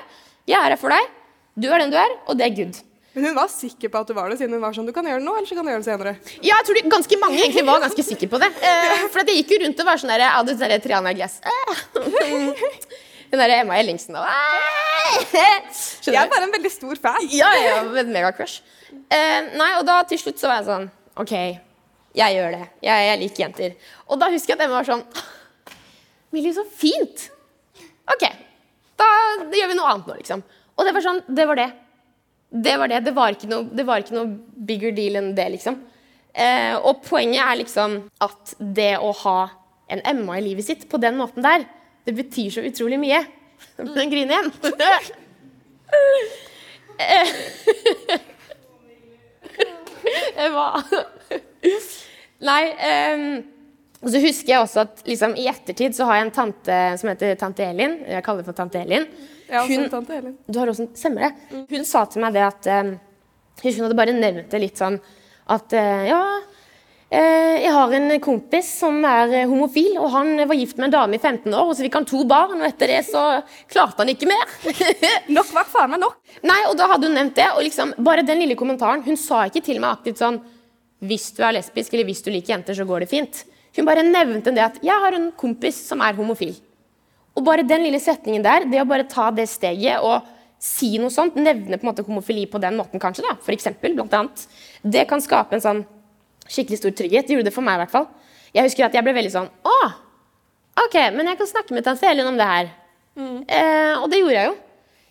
[0.49, 1.07] Jeg er her for deg.
[1.55, 2.81] Du er den du er, og det er good.
[3.15, 5.07] Men hun var sikker på at du var det, siden hun var sånn Du kan
[5.07, 6.13] gjøre det nå, eller så kan du gjøre det senere.
[6.45, 8.49] Ja, jeg tror de, ganske mange egentlig var ganske sikre på det.
[8.61, 10.83] Eh, for at jeg gikk jo rundt og var sånn der, Ja, det sånn der
[10.83, 11.39] Triana Glass.
[13.29, 17.27] Hun derre Emma Ellingsen og Jeg er bare en veldig stor fan.
[17.33, 18.61] Ja, ja, med megacrush.
[18.89, 20.87] Eh, nei, og da til slutt så var jeg sånn
[21.19, 21.33] OK,
[22.17, 22.63] jeg gjør det.
[22.85, 23.75] Jeg, jeg liker jenter.
[24.09, 25.03] Og da husker jeg at Emma var sånn
[26.33, 27.27] Millie, så fint!
[28.09, 28.25] OK,
[29.01, 29.07] da
[29.49, 30.43] gjør vi noe annet nå, liksom.
[30.77, 31.69] Og det var sånn, det var det.
[32.49, 33.03] Det var det.
[33.05, 34.29] Det var ikke noe, var ikke noe
[34.69, 35.75] bigger deal enn det, liksom.
[36.33, 39.39] Eh, og poenget er liksom at det å ha
[39.89, 41.65] en Emma i livet sitt på den måten der,
[42.05, 43.23] det betyr så utrolig mye.
[43.77, 44.51] Den griner igjen.
[50.49, 50.67] Hva?
[52.39, 53.43] Nei Um,
[53.99, 57.09] Og så husker jeg også at liksom, i ettertid så har jeg en tante som
[57.11, 57.97] heter tante Elin.
[58.07, 59.05] Jeg kaller det for tante Elin.
[59.49, 60.37] Hun-.
[60.47, 61.63] Du har også en Stemmer det?
[61.71, 62.93] Hun sa til meg det at eh,
[63.63, 64.99] Hun hadde bare nevnt det litt sånn
[65.49, 66.19] at uh, Ja,
[67.09, 71.17] eh, jeg har en kompis som er homofil, og han var gift med en dame
[71.17, 73.23] i 15 år, og så fikk han to barn, og etter det så
[73.71, 74.45] klarte han ikke mer.
[75.39, 76.19] Nok var faen meg nok.
[76.45, 79.47] Nei, og da hadde hun nevnt det, og liksom bare den lille kommentaren Hun sa
[79.49, 80.37] ikke til meg aktivt sånn
[81.01, 83.41] Hvis du er lesbisk, eller hvis du liker jenter, så går det fint.
[83.73, 86.53] Hun bare nevnte det at jeg har en kompis som er homofil.
[87.39, 90.27] Og bare den lille setningen der, det å bare ta det steget og
[90.59, 93.95] si noe sånt, nevne på en måte homofili på den måten kanskje, da, for eksempel,
[93.95, 94.43] blant annet,
[94.83, 95.85] det kan skape en sånn
[96.49, 97.29] skikkelig stor trygghet.
[97.29, 98.09] Det gjorde det for meg i hvert fall.
[98.51, 99.77] Jeg husker at jeg ble veldig sånn Å,
[100.83, 102.73] OK, men jeg kan snakke med tante Elin om det her.
[103.19, 104.57] Eh, og det gjorde jeg jo.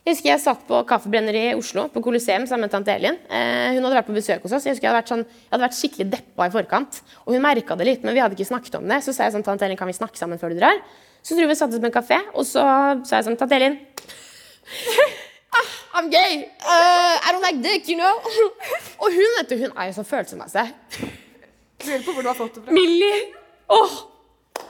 [0.06, 3.18] Jeg husker jeg satt på kaffebrenner i Oslo, på Colosseum sammen med tante Elin.
[3.28, 4.64] Eh, hun hadde vært på besøk hos oss.
[4.64, 7.00] Jeg husker jeg hadde vært, sånn, jeg hadde vært skikkelig deppa i forkant.
[7.26, 9.02] Og hun merka det litt, men vi hadde ikke snakket om det.
[9.04, 10.80] Så sa jeg sånn, tante Elin, kan vi snakke sammen før du drar?
[11.28, 12.62] Så dro vi og satte oss på en kafé, og så
[13.04, 13.74] sa jeg sånn, tante Elin
[15.58, 16.44] ah, I'm gay.
[16.60, 18.20] Uh, I don't like dick, you know.
[19.02, 20.72] og hun vet du, hun er jo så følsom av seg.
[21.84, 22.76] Lurer på hvor du har fått det fra.
[22.76, 23.18] Millie!
[23.72, 23.96] Åh,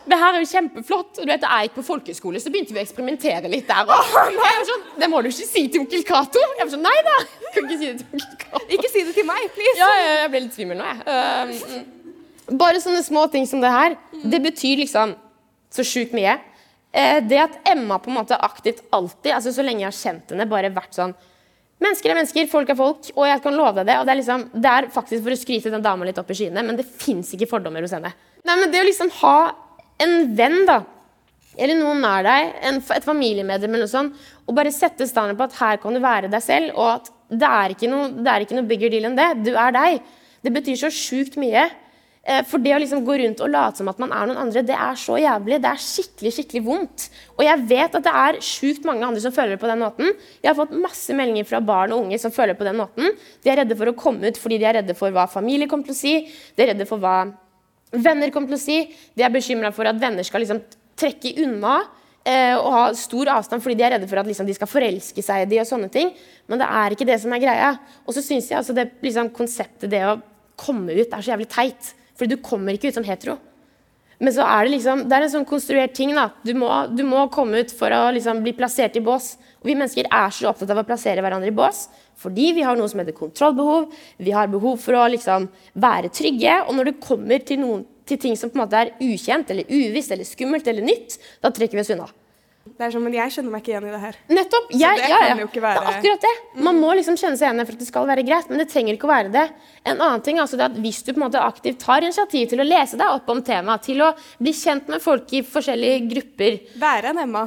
[0.09, 1.19] det her er jo kjempeflott.
[1.19, 3.87] Og du vet, Da jeg gikk på folkeskole, så begynte vi å eksperimentere litt der.
[3.87, 6.43] Og jeg var sånn, det må du ikke si til onkel Cato.
[6.59, 7.17] Jeg var sånn, nei da.
[7.55, 8.65] Kan ikke si det til onkel Cato.
[8.79, 9.79] Ikke si det til meg, please.
[9.79, 11.87] Ja, jeg, jeg ble litt svimmel nå, jeg.
[12.51, 15.17] Um, bare sånne små ting som det her, det betyr liksom
[15.75, 16.39] så sjukt mye.
[16.99, 20.33] Eh, det at Emma på en måte aktivt alltid, altså så lenge jeg har kjent
[20.35, 21.17] henne, bare vært sånn
[21.79, 23.95] Mennesker er mennesker, folk er folk, og jeg kan love deg det.
[24.01, 26.35] Og det er, liksom, det er faktisk for å skryte den dama litt opp i
[26.35, 28.11] skyene, men det fins ikke fordommer hos henne.
[28.43, 29.37] Nei, men Det å liksom ha
[30.03, 30.81] en venn, da,
[31.55, 35.47] eller noen nær deg, en, et familiemedlem eller noe sånt, og bare sette standarden på
[35.47, 38.47] at her kan du være deg selv, og at det er ikke noe, det er
[38.49, 39.29] ikke noe bigger deal enn det.
[39.47, 40.03] Du er deg.
[40.43, 41.69] Det betyr så sjukt mye.
[42.29, 44.63] Eh, For det å liksom gå rundt og late som at man er noen andre,
[44.67, 45.61] det er så jævlig.
[45.65, 47.07] Det er skikkelig skikkelig vondt.
[47.39, 50.13] Og jeg vet at det er sjukt mange andre som føler det på den måten.
[50.43, 53.17] Jeg har fått masse meldinger fra barn og unge som føler det på den måten.
[53.45, 55.89] De er redde for å komme ut fordi de er redde for hva familie kommer
[55.89, 56.15] til å si.
[56.55, 57.17] De er redde for hva
[57.97, 58.81] venner kommer til å si.
[59.17, 60.61] De er bekymra for at venner skal liksom
[60.99, 61.79] trekke unna
[62.29, 65.25] eh, og ha stor avstand fordi de er redde for at liksom, de skal forelske
[65.25, 66.13] seg i de og sånne ting.
[66.51, 67.77] Men det er ikke det som er greia.
[68.05, 70.19] Og så syns jeg altså det liksom, konseptet det å
[70.59, 71.95] komme ut er så jævlig teit.
[72.19, 73.39] Fordi du kommer ikke ut som hetero.
[74.19, 76.11] Men så er det liksom, det er en sånn konstruert ting.
[76.17, 76.29] da.
[76.43, 79.37] Du må, du må komme ut for å liksom bli plassert i bås.
[79.63, 81.87] Og vi mennesker er så opptatt av å plassere hverandre i bås
[82.19, 83.93] fordi vi har noe som heter kontrollbehov.
[84.19, 85.45] Vi har behov for å liksom
[85.79, 86.57] være trygge.
[86.67, 89.71] Og når det kommer til, noen, til ting som på en måte er ukjent eller
[89.71, 92.09] uvisst eller skummelt eller nytt, da trekker vi oss unna.
[92.77, 94.17] Det er sånn, Men jeg kjenner meg ikke igjen i det her.
[94.29, 94.67] Nettopp!
[94.71, 96.63] Jeg, det ja, kan jo ikke være- Det er akkurat det.
[96.69, 98.95] Man må liksom kjenne seg igjen for at det skal være greit, men det trenger
[98.99, 99.47] ikke å være det.
[99.87, 102.49] En annen ting er altså det at Hvis du på en måte aktivt tar initiativ
[102.51, 106.09] til å lese deg opp om temaet, til å bli kjent med folk i forskjellige
[106.13, 107.47] grupper, Være en Emma.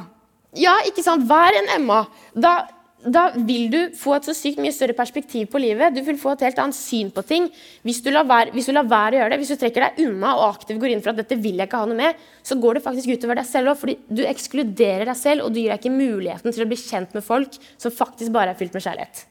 [0.56, 1.28] ja, ikke sant?
[1.28, 2.08] Vær en Emma.
[2.36, 2.68] Da,
[3.04, 5.96] da vil du få et så sykt mye større perspektiv på livet.
[5.96, 7.48] Du vil få et helt annet syn på ting.
[7.88, 10.04] Hvis du lar være, hvis du lar være å gjøre det, hvis du trekker deg
[10.06, 12.58] unna og aktivt går inn for at dette vil jeg ikke ha noe med, så
[12.62, 15.74] går det faktisk utover deg selv òg, fordi du ekskluderer deg selv, og du gir
[15.74, 18.86] deg ikke muligheten til å bli kjent med folk som faktisk bare er fylt med
[18.86, 19.26] kjærlighet.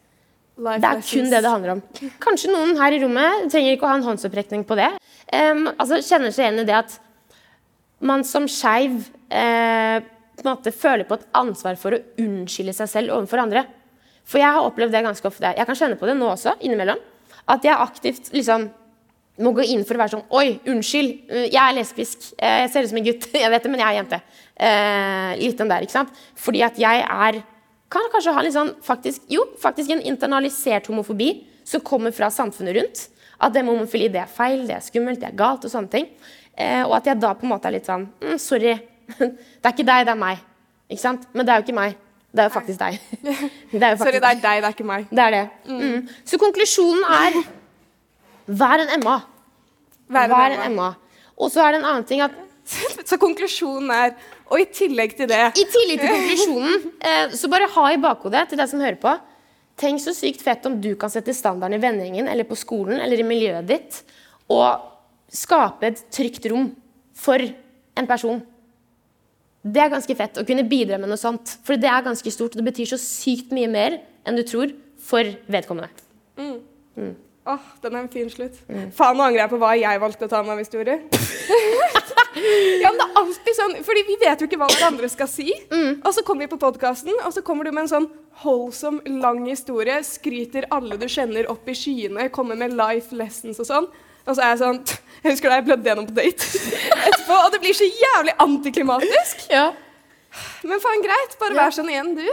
[0.61, 1.13] Life Det er lessons.
[1.15, 1.83] kun det det handler om.
[2.21, 4.91] Kanskje noen her i rommet trenger ikke å ha en håndsopprekning på det.
[5.33, 6.99] Um, altså Kjenner seg igjen i det at
[8.01, 8.99] man som skeiv
[9.31, 10.01] eh,
[10.41, 13.65] på en måte føler på et ansvar for å unnskylde seg selv overfor andre.
[14.27, 15.55] For jeg har opplevd det ganske ofte.
[15.57, 17.01] Jeg kan kjenne på det nå også, innimellom.
[17.51, 18.69] At jeg aktivt liksom
[19.41, 22.27] må gå inn for å være sånn Oi, unnskyld, jeg er lesbisk.
[22.37, 23.29] Jeg ser ut som en gutt.
[23.43, 24.19] Jeg vet det, men jeg er jente.
[24.61, 26.21] Eh, litt den der, ikke sant?
[26.37, 27.41] Fordi at jeg er
[27.91, 31.31] Kan kanskje ha litt sånn faktisk, Jo, faktisk en internalisert homofobi
[31.67, 33.01] som kommer fra samfunnet rundt.
[33.41, 35.91] At det med homofili det er feil, det er skummelt, det er galt og sånne
[35.91, 36.07] ting.
[36.55, 38.77] Eh, og at jeg da på en måte er litt sånn mm, Sorry.
[39.61, 40.41] Det er ikke deg, det er meg.
[40.91, 41.27] Ikke sant?
[41.33, 41.97] Men det er jo ikke meg.
[42.31, 42.99] Det er jo faktisk deg.
[43.73, 45.09] Det er jo Sorry, det er deg, det er ikke meg.
[45.11, 45.45] det er det.
[45.71, 46.09] Mm.
[46.25, 47.41] Så konklusjonen er
[48.51, 49.21] Vær en Emma.
[50.11, 50.67] Vær en en Emma.
[50.67, 50.89] Emma.
[51.39, 52.35] Og så er det en annen ting at
[53.07, 54.13] Så konklusjonen er
[54.51, 58.49] Og i tillegg til det i tillegg til konklusjonen, eh, så bare ha i bakhodet
[58.51, 59.15] til deg som hører på
[59.81, 63.23] Tenk så sykt fett om du kan sette standarden i vennegjengen eller på skolen eller
[63.23, 64.01] i miljøet ditt,
[64.53, 64.83] og
[65.33, 66.67] skape et trygt rom
[67.17, 68.43] for en person.
[69.61, 71.59] Det er ganske fett å kunne bidra med noe sånt.
[71.67, 74.73] For det er ganske stort, og det betyr så sykt mye mer enn du tror
[75.05, 75.91] for vedkommende.
[77.51, 78.57] Åh, den er en fin slutt.
[78.97, 80.99] Faen, nå angrer jeg på hva jeg valgte å ta med av historie.
[82.83, 85.49] ja, men det er alltid sånn, fordi vi vet jo ikke hva hverandre skal si.
[85.73, 88.11] Og så kommer vi på podkasten, og så kommer du med en sånn
[88.45, 93.69] holdsom, lang historie, skryter alle du kjenner opp i skyene, kommer med life lessons og
[93.69, 93.91] sånn.
[94.31, 94.83] Og så er jeg sånn
[95.25, 96.47] Jeg husker da jeg blødde gjennom på date
[97.11, 99.43] etterpå, og det blir så jævlig antiklimatisk.
[99.53, 99.67] Ja.
[100.65, 101.35] Men faen, greit.
[101.43, 102.25] Bare vær sånn igjen, du.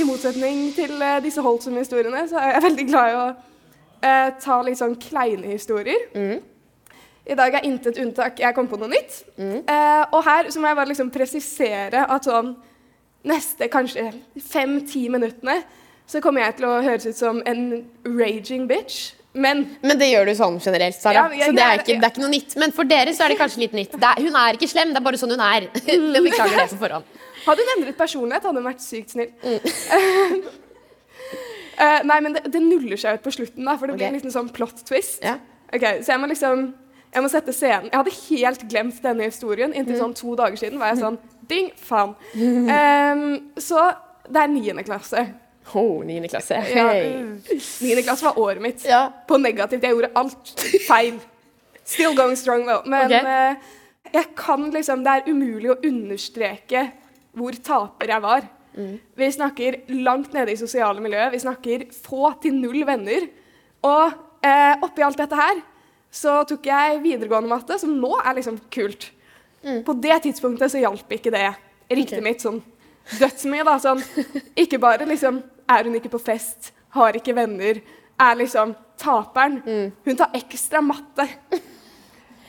[0.00, 4.30] I motsetning til uh, disse holdsomme historiene, så er jeg veldig glad i å uh,
[4.40, 6.08] ta litt sånn kleine historier.
[7.28, 8.40] I dag er intet unntak.
[8.40, 9.20] Jeg kom på noe nytt.
[9.38, 12.56] Eh, og her så må jeg bare liksom presisere at sånn
[13.28, 14.08] neste kanskje
[14.42, 15.60] fem-ti minuttene
[16.10, 19.12] så kommer jeg til å høres ut som en raging bitch.
[19.34, 21.14] Men Men det gjør du sånn generelt, Sara.
[21.14, 22.56] Ja, ja, så det er, ikke, det er ikke noe nytt.
[22.60, 23.94] Men for dere så er det kanskje litt nytt.
[23.96, 25.68] Det er, hun er ikke slem, det er bare sånn hun er.
[25.88, 27.20] Jeg beklager det på forhånd.
[27.46, 29.32] Hadde hun endret personlighet, hadde hun vært sykt snill.
[31.82, 34.16] Eh, nei, men det, det nuller seg ut på slutten, da, for det blir en
[34.18, 35.22] liten sånn plot twist.
[35.24, 35.38] Ja.
[35.72, 36.66] Okay, Så jeg må liksom
[37.12, 37.88] Jeg må sette scenen.
[37.90, 40.78] Jeg hadde helt glemt denne historien inntil sånn to dager siden.
[40.80, 41.18] var jeg sånn
[41.48, 42.14] Ding, faen.
[42.36, 43.24] Um,
[43.60, 43.82] så
[44.28, 45.26] det er niende klasse.
[45.74, 46.28] Oh, 9.
[46.28, 46.58] klasse.
[46.74, 47.04] Ja, Hei.
[47.80, 48.82] Niende klasse var året mitt.
[48.84, 49.06] Ja.
[49.28, 49.82] På negativt.
[49.82, 51.20] Jeg gjorde alt feil.
[51.84, 52.86] Still going strong, though.
[52.88, 53.22] Men okay.
[53.22, 53.54] eh,
[54.12, 56.90] jeg kan liksom Det er umulig å understreke
[57.32, 58.44] hvor taper jeg var.
[58.76, 58.96] Mm.
[59.16, 61.32] Vi snakker langt nede i sosiale miljøet.
[61.32, 63.28] Vi snakker få til null venner.
[63.88, 65.62] Og eh, oppi alt dette her
[66.12, 69.08] så tok jeg videregående matte, som nå er liksom kult.
[69.86, 71.46] På det tidspunktet så hjalp ikke det
[71.92, 72.24] riktig okay.
[72.24, 72.60] Mitt sånn
[73.18, 73.64] dødsmye.
[73.64, 74.02] da, sånn,
[74.56, 77.80] Ikke bare liksom er hun ikke på fest, har ikke venner,
[78.20, 79.60] er liksom taperen.
[79.66, 79.92] Mm.
[80.04, 81.26] Hun tar ekstra matte.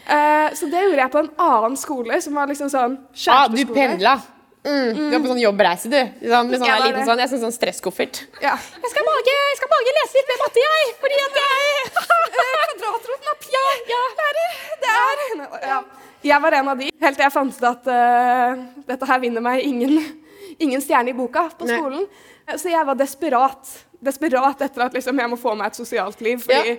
[0.03, 2.97] Eh, så det gjorde jeg på en annen skole, som var liksom sånn
[3.31, 4.17] Ah, du pendla.
[4.63, 4.95] Mm.
[4.95, 5.99] Du var på sånn jobbreise, du.
[6.23, 8.21] Sånn, med sånn, Jeg en liten sånn, jeg sånn, sånn stresskoffert.
[8.43, 8.53] Ja.
[8.55, 10.93] Jeg skal bare, jeg skal mage lese litt mer matte, jeg.
[11.03, 11.91] Fordi at jeg
[12.79, 13.63] Kvadratroten av pi.
[13.91, 14.55] Ja, lærer.
[14.83, 15.81] Det er ja.
[16.23, 19.43] Jeg var en av de, helt til jeg fant ut at uh, dette her vinner
[19.43, 19.97] meg ingen,
[20.59, 21.77] ingen stjerne i boka på Nei.
[21.77, 22.07] skolen.
[22.59, 23.73] Så jeg var desperat.
[24.03, 26.41] desperat etter at liksom, jeg må få meg et sosialt liv.
[26.43, 26.73] Fordi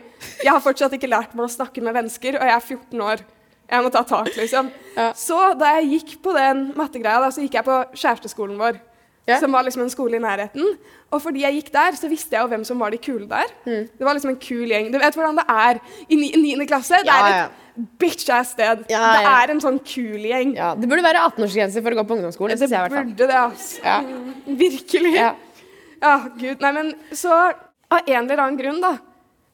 [0.45, 3.23] jeg har fortsatt ikke lært meg å snakke med mennesker, og jeg er 14 år.
[3.71, 4.67] Jeg må ta tak, liksom.
[4.97, 5.13] Ja.
[5.17, 8.77] Så da jeg gikk på den mattegreia, da, så gikk jeg på kjæresteskolen vår.
[9.27, 9.39] Ja.
[9.41, 10.75] Som var liksom en skole i nærheten.
[11.11, 13.49] Og fordi jeg gikk der, så visste jeg jo hvem som var de kule der.
[13.65, 13.87] Mm.
[13.97, 14.91] Det var liksom en kul gjeng.
[14.93, 15.81] Du vet hvordan det er
[16.13, 16.67] i 9.
[16.69, 17.01] klasse?
[17.01, 17.47] Det Ja, er ja.
[17.75, 18.85] Et bitch-ass sted.
[18.91, 19.33] Ja, Det ja.
[19.43, 20.55] er en sånn kul gjeng.
[20.57, 22.59] Ja, det burde være 18-årsgrense for å gå på ungdomsskolen.
[22.59, 23.83] Det jeg burde det, altså.
[23.83, 23.99] Ja.
[24.47, 25.15] Virkelig.
[25.17, 25.33] Ja.
[26.05, 26.61] Ja, gud.
[26.61, 28.97] Nei, men så av en eller annen grunn, da,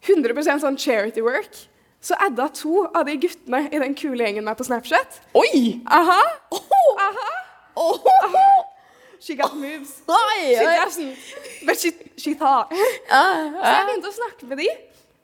[0.09, 1.66] 100% sånn charity work,
[2.00, 5.20] så adda to av de guttene i den kule gjengen meg på Snapchat.
[5.37, 5.80] Oi!
[5.87, 6.20] Aha!
[6.56, 6.96] Oh!
[7.06, 7.30] Aha!
[7.76, 8.66] Oh!
[9.20, 9.98] She got moves.
[10.09, 11.16] Oi, She doesn't.
[11.66, 12.72] But she, she thought.
[13.12, 14.68] Ah, Så jeg begynte å snakke med de.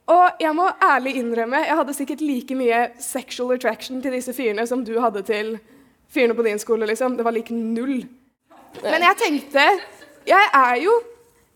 [0.07, 4.67] Og jeg må ærlig innrømme, jeg hadde sikkert like mye sexual attraction til disse fyrene
[4.71, 5.57] som du hadde til
[6.15, 7.17] fyrene på din skole, liksom.
[7.19, 8.05] Det var lik null.
[8.85, 9.65] Men jeg tenkte
[10.29, 10.93] Jeg er jo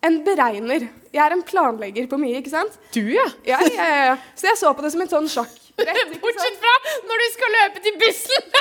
[0.07, 0.89] en beregner.
[1.13, 2.77] Jeg er en planlegger på mye, ikke sant?
[2.95, 3.27] Du, ja.
[3.47, 4.17] Ja, ja, ja.
[4.39, 5.57] Så jeg så på det som et sånn sjakk.
[6.23, 6.75] Bortsett fra
[7.09, 8.51] når du skal løpe til bussen.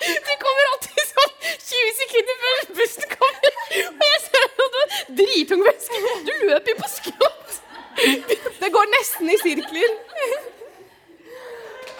[0.00, 3.56] Du kommer alltid sånn 20 sekunder før bussen kommer.
[4.00, 6.00] Og jeg ser at du dritung veske.
[6.24, 7.58] Du løper jo på skrått.
[8.60, 9.92] Det går nesten i sirkler.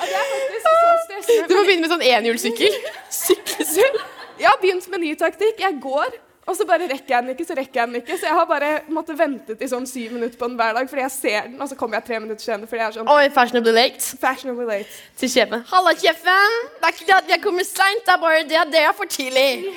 [0.01, 1.49] Ja, det er faktisk så stressende.
[1.51, 2.77] Du må begynne med sånn enhjulssykkel.
[3.13, 3.99] Sykkelsull.
[4.41, 5.61] Jeg har begynt med ny taktikk.
[5.61, 6.15] Jeg går,
[6.49, 8.17] og så bare rekker jeg den ikke, så rekker jeg den ikke.
[8.17, 11.05] Så jeg har bare måttet vente til sånn syv minutter på den hver dag, fordi
[11.05, 13.27] jeg ser den, og så kommer jeg tre minutter senere fordi jeg er sånn Oi,
[13.37, 14.17] fashionably late.
[14.25, 14.97] fashionably late.
[15.21, 15.67] Til sjefen.
[15.75, 16.57] Halla, sjefen.
[16.79, 18.97] Det er ikke det at jeg kommer seint, det er bare det at det er
[18.97, 19.77] for tidlig.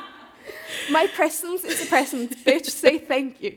[0.94, 2.70] My presence is a present, bitch.
[2.70, 3.52] Say thank you.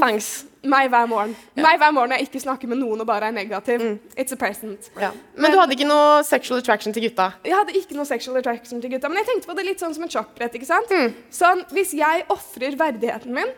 [0.00, 0.44] Thanks.
[0.66, 1.34] Meg hver morgen.
[1.54, 3.82] Meg hver morgen jeg ikke snakker med noen og bare er negativ.
[4.18, 4.88] It's a present.
[5.00, 5.12] Ja.
[5.38, 7.28] Men du hadde ikke noe sexual attraction til gutta?
[7.46, 9.94] Jeg hadde ikke noe sexual attraction til gutta, men jeg tenkte på det litt sånn
[9.94, 10.56] som et sjakkbrett.
[10.58, 10.94] ikke sant?
[11.30, 13.52] Sånn, Hvis jeg ofrer verdigheten min,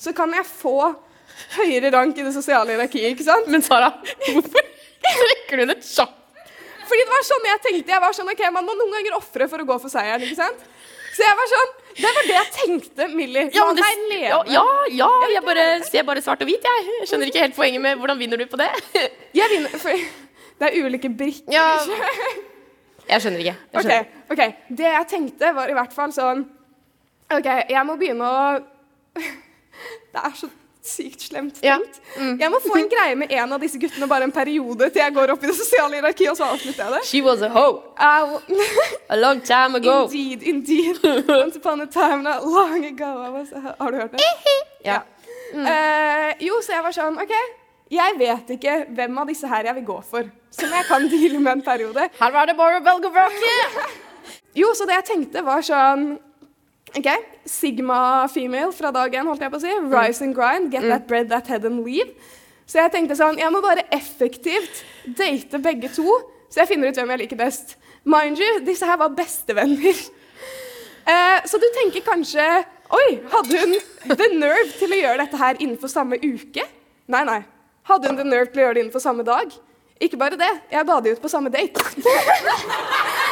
[0.00, 0.94] så kan jeg få
[1.58, 3.12] høyere rank i det sosiale hierarkiet.
[3.12, 3.48] ikke sant?
[3.52, 3.92] Men Sara,
[4.28, 4.70] hvorfor
[5.04, 6.14] trekker du det sjakk?
[6.86, 7.90] Fordi det var sånn jeg tenkte.
[7.92, 10.22] Jeg var sånn, ok, Man må noen ganger ofre for å gå for seieren.
[10.22, 10.60] ikke sant?
[11.16, 13.44] Så jeg var sånn, Det var det jeg tenkte, Millie.
[13.48, 16.84] Men det- ja, ja, ja, jeg bare ser bare svart og hvit, jeg.
[17.00, 18.68] Jeg skjønner ikke helt poenget med hvordan vinner du på det.
[19.38, 19.90] Jeg vinner, for
[20.60, 21.52] Det er ulike brikker.
[21.52, 21.78] Ja.
[23.08, 23.56] Jeg skjønner ikke.
[23.72, 24.54] Jeg Ok, Okay, ok.
[24.76, 26.44] Det jeg tenkte, var i hvert fall sånn
[27.32, 28.60] OK, jeg må begynne å
[30.12, 30.48] Det er så
[30.88, 31.76] sykt slemt Ja.
[31.78, 32.00] tenkt.
[32.40, 35.14] Jeg må få en greie med en av disse guttene bare en periode til jeg
[35.14, 37.02] går opp i det sosiale hierarkiet, og så avslutter jeg det.
[37.08, 37.82] She was a hoe
[39.10, 40.04] a long time ago.
[40.08, 40.98] Indeed, indeed.
[41.28, 43.10] Once upon a time not long ago.
[43.26, 43.48] I was,
[43.80, 44.20] har du hørt det?
[44.84, 45.00] Ja.
[45.54, 47.32] Eh, jo, så jeg var sånn OK,
[47.94, 50.26] jeg vet ikke hvem av disse her jeg vil gå for.
[50.50, 52.08] Som jeg kan deale med en periode.
[52.18, 53.86] Her var det bare å velge og vrake.
[54.56, 56.16] Jo, så det jeg tenkte var sånn
[56.96, 57.08] OK,
[57.44, 59.72] Sigma female fra dag én, holdt jeg på å si.
[59.92, 62.14] Rise and grind, get that bread, that head and leave.
[62.66, 64.80] Så jeg tenkte sånn, jeg må bare effektivt
[65.18, 66.06] date begge to,
[66.50, 67.76] så jeg finner ut hvem jeg liker best.
[68.08, 70.06] Mind you, disse her var bestevenner.
[71.06, 72.42] Eh, så du tenker kanskje
[72.90, 73.76] Oi, hadde hun
[74.08, 76.64] the nerve til å gjøre dette her innenfor samme uke?
[77.14, 77.36] Nei, nei.
[77.86, 79.54] Hadde hun the nerve til å gjøre det innenfor samme dag?
[80.02, 81.78] Ikke bare det, jeg bader de ut på samme date.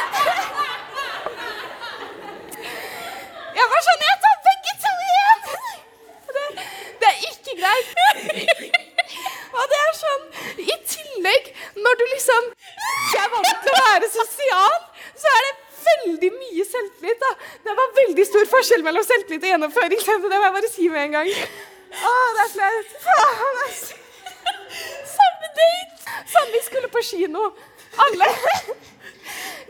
[3.65, 5.39] Jeg var sånn Jeg tar begge to igjen!
[6.35, 6.43] Det,
[7.01, 7.87] det er ikke greit.
[9.55, 10.25] Og det er sånn
[10.61, 11.49] I tillegg,
[11.81, 14.77] når du liksom ikke er vant til å være sosial,
[15.17, 15.53] så er det
[15.87, 17.25] veldig mye selvtillit.
[17.25, 17.31] da.
[17.65, 20.05] Det var veldig stor forskjell mellom selvtillit og gjennomføring.
[20.05, 21.33] Det må jeg bare si med en gang.
[21.95, 22.95] Å, det er flaut.
[23.07, 23.99] Faen, altså.
[25.15, 26.15] Samme date!
[26.35, 27.49] Samme vi skulle på kino.
[28.05, 28.31] Alle.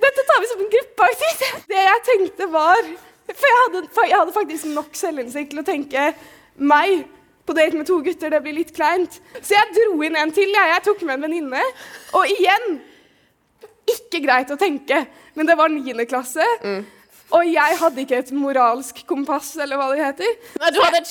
[0.03, 1.67] Dette tar vi som en gruppeaktivitet.
[1.71, 2.95] Det jeg tenkte var
[3.33, 6.09] For jeg hadde, jeg hadde faktisk nok selvinnsikt til å tenke
[6.55, 7.05] meg
[7.45, 9.19] på date med to gutter, det blir litt kleint.
[9.37, 10.49] Så jeg dro inn en til.
[10.49, 11.63] Jeg, jeg tok med en venninne.
[12.17, 12.79] Og igjen
[13.95, 15.03] ikke greit å tenke,
[15.37, 16.45] men det var niende klasse.
[17.35, 20.35] Og jeg hadde ikke et moralsk kompass, eller hva det heter.
[20.61, 21.09] Nei, du hadde et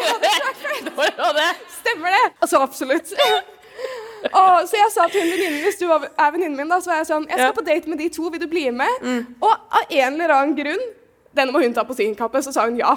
[1.38, 1.48] det.
[1.80, 2.26] Stemmer det?
[2.40, 3.14] Altså, absolutt.
[4.20, 6.98] Og, så jeg sa til hun venninnen hvis du er venninnen min, da, så var
[6.98, 9.06] jeg sånn Jeg skal på date med de to, vil du bli med?
[9.40, 10.82] Og av en eller annen grunn
[11.36, 12.94] Denne må hun ta på sin kappe, så sa hun ja.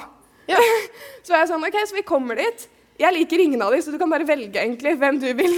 [0.50, 0.60] Ja.
[1.24, 2.66] Så var jeg sånn OK, så vi kommer dit.
[3.00, 5.56] Jeg liker ingen av de, så du kan bare velge egentlig hvem du vil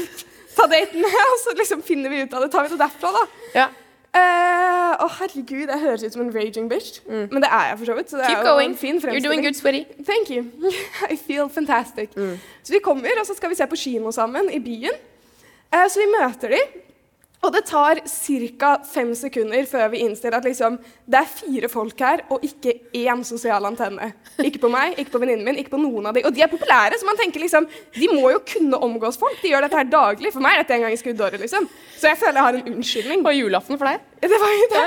[0.55, 1.15] ta daten med.
[1.31, 2.51] Og så liksom finner vi ut av det.
[2.53, 3.23] Tar vi det derfra, da.
[3.55, 3.65] Ja.
[4.15, 7.01] Uh, Å, herregud, jeg høres ut som en raging bitch.
[7.09, 8.13] Men det er jeg for så vidt.
[8.13, 8.71] Så det Keep er jo going.
[8.71, 9.83] en fin You're doing good, sweaty.
[10.07, 10.45] Thank you.
[11.11, 12.13] I feel fantastic.
[12.15, 14.95] Så vi kommer, og så skal vi se på kino sammen i byen.
[15.73, 16.61] Uh, så vi møter de.
[17.45, 18.71] Og det tar ca.
[18.89, 23.21] fem sekunder før vi innser at liksom, det er fire folk her, og ikke én
[23.27, 24.11] sosial antenne.
[24.41, 26.23] Ikke på meg, ikke på venninnen min, ikke på noen av de.
[26.25, 29.37] Og de er populære, så man tenker liksom De må jo kunne omgås folk.
[29.43, 30.33] De gjør dette her daglig.
[30.33, 31.69] For meg er dette en gang i skuddåret, liksom.
[31.99, 33.23] Så jeg føler jeg har en unnskyldning.
[33.25, 34.01] På julaften for deg?
[34.25, 34.83] Det var, det,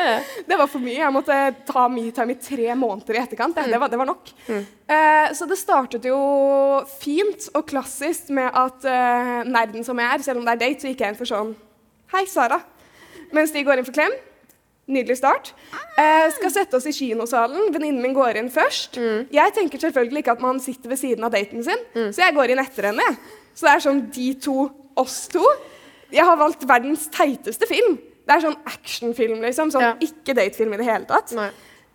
[0.48, 0.98] det var for mye.
[0.98, 3.54] Jeg måtte ta metime i tre måneder i etterkant.
[3.54, 4.34] Det, det, var, det var nok.
[4.50, 6.18] Eh, så det startet jo
[6.98, 10.82] fint og klassisk med at uh, nerden som jeg er, selv om det er date,
[10.82, 11.54] så gikk jeg inn for sånn
[12.12, 12.60] Hei, Sara.
[13.36, 14.14] Mens de går inn for klem.
[14.88, 15.50] Nydelig start.
[16.00, 17.68] Eh, skal sette oss i kinosalen.
[17.74, 18.96] Venninnen min går inn først.
[19.34, 21.82] Jeg tenker selvfølgelig ikke at man sitter ved siden av daten sin,
[22.14, 23.04] så jeg går inn etter henne.
[23.54, 25.44] Så det er sånn de to, oss to.
[26.10, 27.98] Jeg har valgt verdens teiteste film.
[28.28, 29.70] Det er sånn actionfilm, liksom.
[29.72, 29.94] Sånn Ja.
[30.00, 31.32] ikke datefilm i det hele tatt.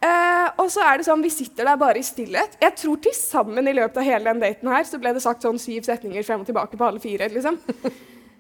[0.04, 2.58] Eh, og så er det sånn, Vi sitter der bare i stillhet.
[2.62, 5.42] Jeg tror til sammen i løpet av hele den daten her, så ble det sagt
[5.42, 7.30] sånn syv setninger frem og tilbake på alle fire.
[7.30, 7.58] liksom.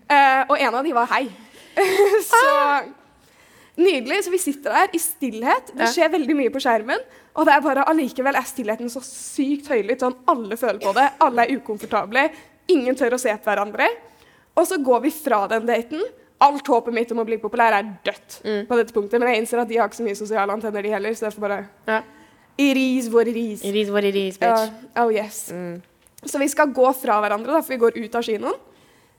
[0.09, 1.29] Eh, og en av de var hei.
[2.31, 2.43] så
[3.77, 4.23] nydelig.
[4.25, 5.73] Så vi sitter der i stillhet.
[5.77, 7.03] Det skjer veldig mye på skjermen.
[7.33, 10.03] Og det er bare allikevel er stillheten så sykt høylytt.
[10.03, 11.07] Sånn alle føler på det.
[11.25, 12.27] Alle er ukomfortable.
[12.73, 13.87] Ingen tør å se på hverandre.
[14.53, 16.03] Og så går vi fra den daten.
[16.43, 19.17] Alt håpet mitt om å bli populær er dødt på dette punktet.
[19.21, 21.15] Men jeg innser at de har ikke så mye sosiale antenner, de heller.
[21.17, 22.01] Så jeg får bare Ja.
[22.57, 23.63] It is what it is.
[23.65, 24.73] It is what it is, Ja, bitch.
[25.01, 25.47] oh yes.
[26.25, 28.53] Så vi skal gå fra hverandre, da, for vi går ut av kinoen.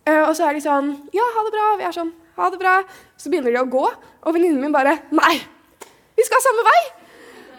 [0.07, 1.65] Uh, og så er de sånn Ja, ha det bra.
[1.81, 2.77] Vi er sånn Ha det bra.
[3.21, 5.37] Så begynner de å gå, og venninnen min bare Nei!
[6.15, 6.81] Vi skal samme vei!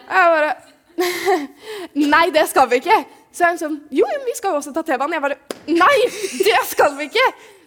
[0.06, 0.54] Og jeg bare
[2.14, 2.96] Nei, det skal vi ikke.
[3.36, 5.18] Så er hun sånn Jo, vi skal jo også ta T-banen.
[5.18, 5.98] Jeg bare Nei,
[6.46, 7.26] det skal vi ikke!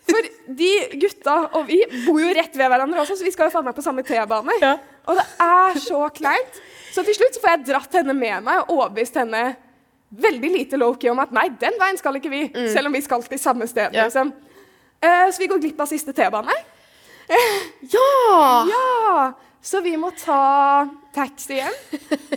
[0.09, 3.53] For de gutta og vi bor jo rett ved hverandre også, så vi skal jo
[3.53, 4.55] faen meg på samme T-bane.
[4.63, 4.75] Ja.
[5.05, 6.61] Og det er så kleint.
[6.89, 9.43] Så til slutt så får jeg dratt henne med meg og overbevist henne
[10.09, 12.41] veldig lite low-key om at nei, den veien skal ikke vi,
[12.73, 13.93] selv om vi skal til samme sted.
[13.93, 14.07] Ja.
[14.07, 14.33] Liksom.
[14.99, 16.55] Uh, så vi går glipp av siste T-bane.
[17.81, 18.65] Ja!
[18.67, 19.35] Ja!
[19.61, 21.73] Så vi må ta taxi hjem.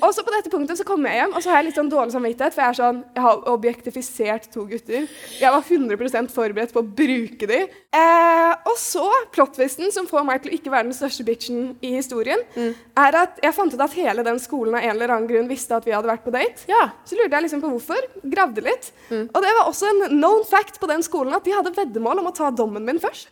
[0.00, 1.90] Og så på dette punktet så kommer jeg hjem, og så har jeg litt sånn
[1.92, 2.54] dårlig samvittighet.
[2.56, 5.04] For jeg er sånn, jeg har objektifisert to gutter.
[5.38, 7.76] Jeg var 100% forberedt på å bruke dem.
[7.94, 9.04] Eh, og så,
[9.37, 13.38] plottvisten som får meg til å ikke være den største bitchen i historien, er at
[13.44, 15.94] jeg fant ut at hele den skolen av en eller annen grunn visste at vi
[15.94, 16.66] hadde vært på date.
[16.72, 16.88] Ja.
[17.06, 18.08] Så lurte jeg liksom på hvorfor.
[18.35, 18.90] Gravde litt.
[19.12, 22.32] Og det var også en known fact på den skolen at de hadde veddemål om
[22.32, 23.30] å ta dommen min først.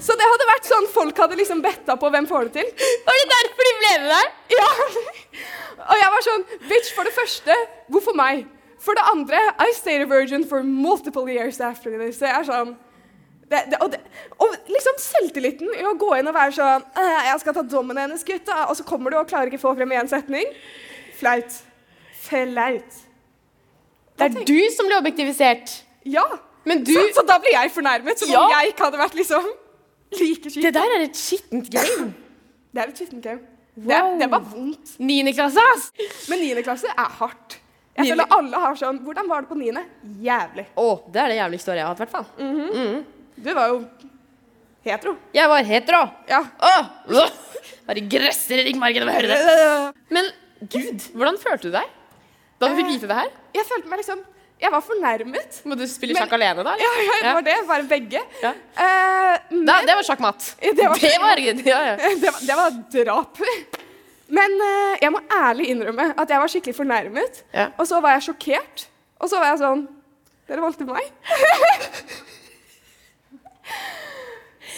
[0.00, 2.70] Så det hadde vært sånn folk hadde liksom betta på hvem får det til.
[3.06, 4.36] Var det derfor de ble med deg?
[4.56, 4.68] Ja.
[5.86, 7.56] Og jeg var sånn Bitch, for det første,
[7.92, 8.46] hvorfor meg?
[8.82, 12.18] For det andre, I stayed a virgin for multiple years after this.
[12.20, 12.74] Så jeg er sånn
[13.46, 14.00] det, det, og, det,
[14.42, 17.98] og liksom selvtilliten i å gå inn og være sånn «Øh, 'Jeg skal ta dommen
[18.00, 20.48] hennes, gutta.' Og så kommer du og klarer ikke få frem én setning.
[21.14, 21.60] Flaut.
[22.26, 22.96] Flaut.
[24.18, 25.76] Det er du som ble objektivisert.
[26.04, 26.24] Ja.
[26.66, 28.40] Men du så, så da blir jeg fornærmet, som Ja.
[28.40, 29.46] om jeg ikke hadde vært liksom
[30.12, 30.62] like skittent.
[30.62, 32.08] Det der er et skittent game.
[32.76, 33.40] Det er et skittent game.
[33.76, 34.94] Det, er- det var vondt.
[35.00, 35.86] Niendeklasse, ass!
[36.28, 37.58] Men niendeklasse er hardt.
[37.96, 39.80] Jeg føler alle har sånn Hvordan var det på niende?
[40.20, 40.66] Jævlig.
[40.76, 43.04] Å, det er det jævligste året jeg har hatt, i hvert fall.
[43.46, 43.78] Du var jo
[44.84, 45.14] hetero.
[45.36, 46.02] Jeg var hetero.
[46.28, 46.42] Ja.
[46.68, 47.30] Åh,
[47.86, 49.40] Bare gresser i ryggmargen av å høre det.
[50.16, 50.28] Men
[50.72, 51.92] gud, hvordan følte du deg
[52.60, 53.32] da du fikk vite det her?
[53.56, 54.20] Jeg følte meg liksom
[54.56, 55.58] Jeg var fornærmet.
[55.68, 56.72] Må du spille sjakk alene, da?
[56.80, 57.10] Ja, eller?
[57.12, 57.56] ja, det var det.
[57.68, 58.22] Bare begge.
[58.40, 58.52] Ja.
[58.78, 60.46] Uh, men Da, det var sjakkmatt.
[60.62, 61.96] Det var det var, ja, ja.
[62.22, 63.42] det, var, det var drap.
[64.32, 67.42] Men uh, jeg må ærlig innrømme at jeg var skikkelig fornærmet.
[67.52, 67.68] Ja.
[67.76, 68.86] Og så var jeg sjokkert.
[69.20, 69.84] Og så var jeg sånn
[70.46, 71.06] Dere valgte meg?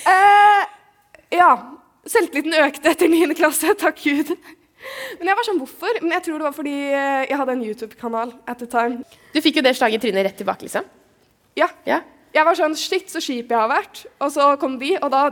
[0.09, 0.63] uh,
[1.41, 1.51] ja.
[2.09, 3.35] Selvtilliten økte etter 9.
[3.37, 4.33] klasse, takk Gud.
[5.19, 5.99] Men jeg var sånn, hvorfor?
[6.03, 9.03] Men jeg tror det var fordi eh, jeg hadde en YouTube-kanal at the time.
[9.35, 10.87] Du fikk jo det slaget i trynet rett tilbake, liksom.
[11.59, 11.69] Ja.
[11.89, 12.03] Ja.
[12.35, 14.05] Jeg var sånn, shit, så kjip jeg har vært.
[14.23, 15.29] Og så kom de, og da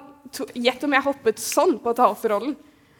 [0.58, 2.56] Gjett om jeg hoppet sånn på å ta offerrollen.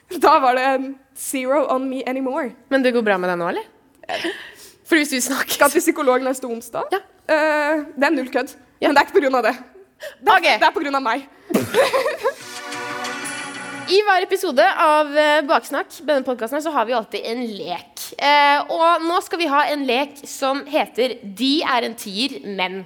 [0.22, 0.84] Da var det en
[1.18, 2.52] zero on me anymore.
[2.70, 3.66] Men det går bra med deg nå, eller?
[4.86, 6.94] For hvis vi snakker Skal til psykolog neste onsdag.
[6.94, 7.02] Ja.
[7.26, 8.54] Uh, det er null kødd.
[8.78, 8.86] Ja.
[8.86, 9.56] Men det er ikke på grunn av det.
[10.22, 10.58] Det er, okay.
[10.62, 11.26] det er av meg.
[13.87, 18.01] I hver episode av eh, Baksnakk denne podcasten, så har vi alltid en lek.
[18.18, 22.85] Eh, og nå skal vi ha en lek som heter De er en tier, men.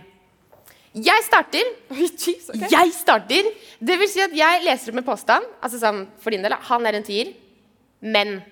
[0.93, 1.65] Jeg starter.
[1.97, 2.69] Jeez, okay.
[2.75, 3.45] Jeg starter.
[3.81, 5.45] Det vil si at jeg leser opp en påstand.
[5.65, 7.33] Altså sånn, for din del, han er en tier,
[8.05, 8.45] men.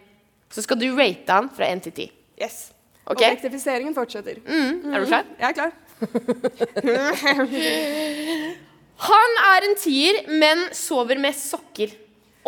[0.48, 2.12] Så skal du rate han fra 1 til 10.
[2.40, 2.72] Yes.
[3.04, 3.18] Ok.
[3.18, 4.40] Objektifiseringen fortsetter.
[4.48, 5.24] Mm, er du klar?
[5.36, 5.72] Jeg er klar.
[8.98, 11.92] Han er en tier, men sover med sokker.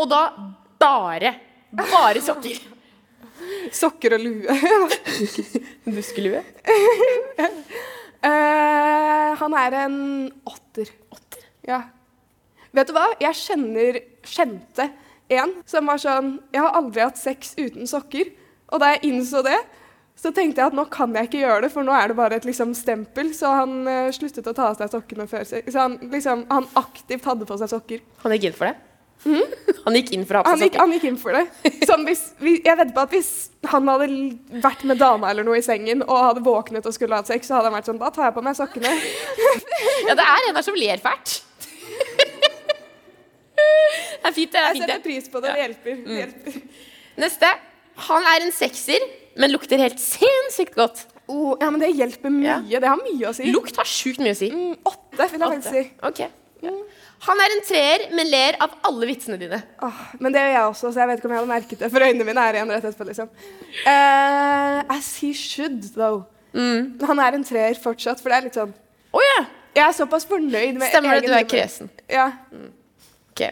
[0.01, 0.23] Og da
[0.81, 1.35] bare,
[1.77, 2.61] bare sokker.
[3.73, 4.57] Sokker og lue.
[5.95, 6.41] Buskelue.
[8.25, 9.99] uh, han er en
[10.49, 10.93] åtter.
[11.13, 11.45] Åtter.
[11.69, 11.83] Ja.
[12.77, 13.11] Vet du hva?
[13.21, 14.89] Jeg kjenner, kjente
[15.31, 18.33] en som var sånn Jeg har aldri hatt sex uten sokker.
[18.71, 19.59] Og da jeg innså det,
[20.21, 22.39] så tenkte jeg at nå kan jeg ikke gjøre det, for nå er det bare
[22.39, 23.33] et liksom, stempel.
[23.37, 25.45] Så han uh, sluttet å ta av seg sokkene før.
[25.49, 28.07] Så han, liksom, han aktivt hadde på seg sokker.
[28.25, 28.90] Han gikk inn for det?
[29.25, 30.81] Han gikk inn for å ha på seg sokker?
[30.81, 31.73] han gikk inn for det.
[31.89, 33.31] Sånn, hvis, jeg vedder på at hvis
[33.69, 34.09] han hadde
[34.65, 37.59] vært med dama eller noe i sengen og hadde våknet og skulle hatt sex, så
[37.59, 38.95] hadde han vært sånn Da tar jeg på meg sokkene.
[40.09, 41.41] Ja, det er en der som ler fælt.
[44.21, 44.61] Det er fint, det.
[44.61, 45.53] er fint, Jeg setter pris på det.
[45.53, 46.01] Det hjelper.
[46.07, 46.59] Det hjelper.
[47.21, 47.53] Neste.
[48.09, 49.05] Han er en sekser,
[49.41, 51.05] men lukter helt sinnssykt godt.
[51.31, 52.57] Oh, ja, men det hjelper mye.
[52.69, 52.81] Ja.
[52.83, 53.49] Det har mye å si.
[53.55, 54.51] Lukt har sjukt mye å si.
[54.55, 55.85] Mm, åtte, vil jeg vel si.
[56.09, 56.23] Ok.
[56.65, 56.75] Ja.
[57.27, 59.59] Han er en treer, men ler av alle vitsene dine.
[59.85, 61.91] Åh, men det gjør jeg også, så jeg vet ikke om jeg hadde merket det.
[61.93, 63.33] For øynene mine er igjen rett etterpå, liksom.
[63.85, 66.23] Uh, as he should, though.
[66.57, 66.97] Mm.
[67.05, 68.73] Han er en treer fortsatt, for det er litt sånn
[69.15, 69.43] oh, ja!
[69.77, 71.91] Jeg er såpass fornøyd med Stemmer det, du er kresen.
[72.11, 72.27] Ja.
[73.31, 73.45] Ok.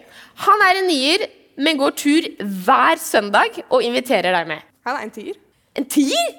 [0.49, 1.29] Han er en nier,
[1.63, 2.27] men går tur
[2.67, 4.65] hver søndag og inviterer deg med.
[4.89, 5.39] Han er en tier.
[5.79, 6.33] En tier?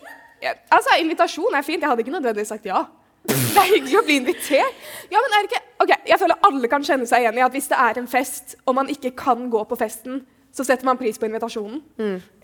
[0.43, 1.79] Ja, altså, invitasjon er fint.
[1.79, 2.83] Jeg hadde ikke nødvendigvis sagt ja.
[3.55, 4.75] Det er hyggelig å bli invitert.
[5.11, 5.61] Ja, men er det ikke...
[5.83, 8.55] Ok, Jeg føler alle kan kjenne seg igjen i at hvis det er en fest,
[8.67, 10.21] og man ikke kan gå på festen,
[10.53, 11.81] så setter man pris på invitasjonen.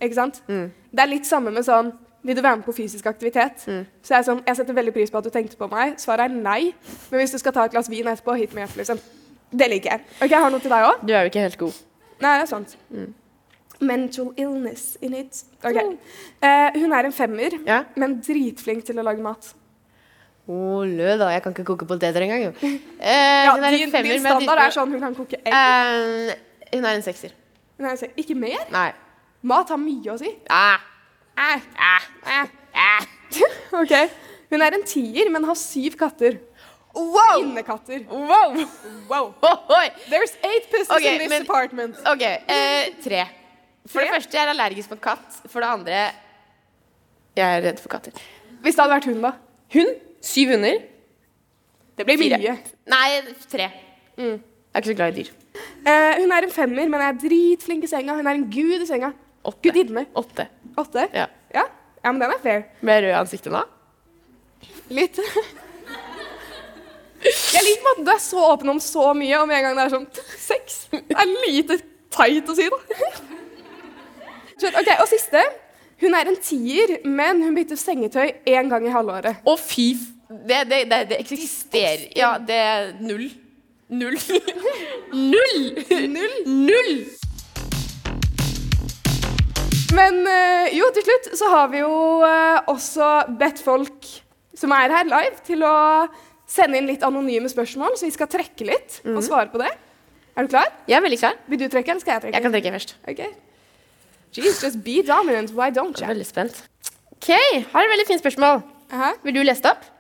[0.02, 0.42] Ikke sant?
[0.48, 1.90] Det er litt samme med sånn
[2.26, 3.66] Vil du være med på fysisk aktivitet?
[4.02, 5.98] Så jeg, sånn, jeg setter veldig pris på at du tenkte på meg.
[6.02, 6.72] Svaret er nei.
[7.12, 9.02] Men hvis du skal ta et glass vin etterpå, hit med hjertet, liksom.
[9.54, 10.02] Det liker jeg.
[10.22, 11.04] Ok, Jeg har noe til deg òg.
[11.06, 11.78] Du er jo ikke helt god.
[12.26, 12.74] Nei, det er sant.
[13.82, 15.44] Mental illness in it.
[15.62, 15.78] Ok.
[15.78, 17.84] Eh, hun er en femmer, Ja.
[17.96, 19.52] men dritflink til å lage mat.
[20.46, 21.32] Å, lø da.
[21.34, 22.52] Jeg kan ikke koke poteter engang, jo.
[22.62, 22.76] Uh,
[23.48, 25.50] Ja, hun din, femmer, din standard er sånn hun kan koke egg.
[25.50, 26.36] Uh,
[26.76, 27.34] hun er en sekser.
[27.80, 28.14] Hun er en sekser.
[28.22, 28.68] ikke mer?
[28.74, 28.90] Nei.
[29.46, 30.32] Mat har mye å si.
[30.50, 30.82] Ah,
[31.38, 33.08] ah, ah,
[33.82, 33.96] ok.
[34.54, 36.38] Hun er en tier, men har syv katter.
[36.96, 37.42] Wow!
[37.42, 38.06] Innekatter.
[38.08, 38.54] Wow!
[39.10, 39.34] Wow.
[40.12, 41.98] There's eight pussies Ok, in this men- apartment.
[42.08, 43.26] Ok, Uh, tre.
[43.86, 44.06] For Tre?
[44.08, 45.42] det første, jeg er allergisk mot katt.
[45.52, 45.98] For det andre,
[47.38, 48.16] jeg er redd for katter.
[48.64, 49.34] Hvis det hadde vært hun, da?
[49.76, 50.00] Hund?
[50.26, 50.82] Syv hunder?
[51.96, 52.40] Det blir Fire.
[52.42, 52.56] mye.
[52.92, 53.10] Nei,
[53.52, 53.70] tre.
[54.18, 54.40] Jeg
[54.74, 55.30] er ikke så glad i dyr.
[55.86, 58.16] Eh, hun er en femmer, men er dritflink i senga.
[58.18, 59.14] Hun er en gud i senga.
[59.46, 59.62] Åtte.
[59.70, 60.06] Gudinne.
[60.18, 60.48] Åtte.
[60.82, 61.06] Åtte?
[61.14, 61.28] Ja.
[61.54, 61.64] Ja,
[62.04, 62.66] ja men den er fair.
[62.82, 63.62] Med jeg rød i ansiktet nå?
[64.90, 65.20] Litt.
[67.26, 69.86] Jeg liker at du er så åpen om så mye, og med en gang det
[69.88, 70.04] er sånn
[70.38, 70.76] sex.
[70.94, 71.80] Det er lite
[72.14, 73.00] teit å si, da.
[74.60, 75.42] Skjønt, Ok, Og siste.
[76.04, 79.40] Hun er en tier, men hun bytter sengetøy én gang i halvåret.
[79.48, 79.88] Å, fy.
[80.30, 83.28] Det, det, det, det eksisterer Ja, det er null.
[83.94, 84.18] Null.
[85.14, 85.60] Null!
[86.10, 86.36] Null.
[86.50, 86.96] Null!
[89.96, 91.94] Men eh, jo, til slutt så har vi jo
[92.26, 93.10] eh, også
[93.40, 94.10] bedt folk
[94.58, 95.76] som er her live, til å
[96.50, 99.72] sende inn litt anonyme spørsmål, så vi skal trekke litt og svare på det.
[100.36, 100.72] Er du klar?
[100.90, 101.38] Jeg er veldig klar.
[101.52, 102.36] Vil du trekke, eller skal jeg trekke?
[102.40, 102.96] Jeg kan trekke først.
[103.12, 103.22] Ok.
[104.36, 105.54] Jeez, just be dominant.
[105.56, 106.64] Why don't Jeg er veldig spent.
[107.16, 108.64] OK, har et veldig fint spørsmål.
[108.92, 109.14] Hæ?
[109.24, 109.92] Vil du lese det opp?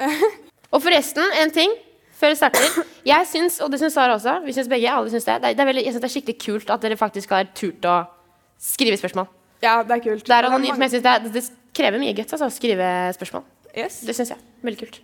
[0.74, 1.72] Og forresten, en ting
[2.20, 2.80] før vi starter.
[3.06, 5.68] Jeg syns, og det syns Sara også, vi syns begge, alle syns det, det er,
[5.70, 8.00] veldig, jeg synes det er skikkelig kult at dere faktisk har turt å
[8.60, 9.30] skrive spørsmål.
[9.64, 10.26] Ja, det er kult.
[10.28, 12.90] Det er anonymt, men jeg synes det, er, det krever mye guts altså, å skrive
[13.16, 13.46] spørsmål.
[13.72, 14.02] Yes.
[14.06, 14.44] Det syns jeg.
[14.66, 15.00] Veldig kult.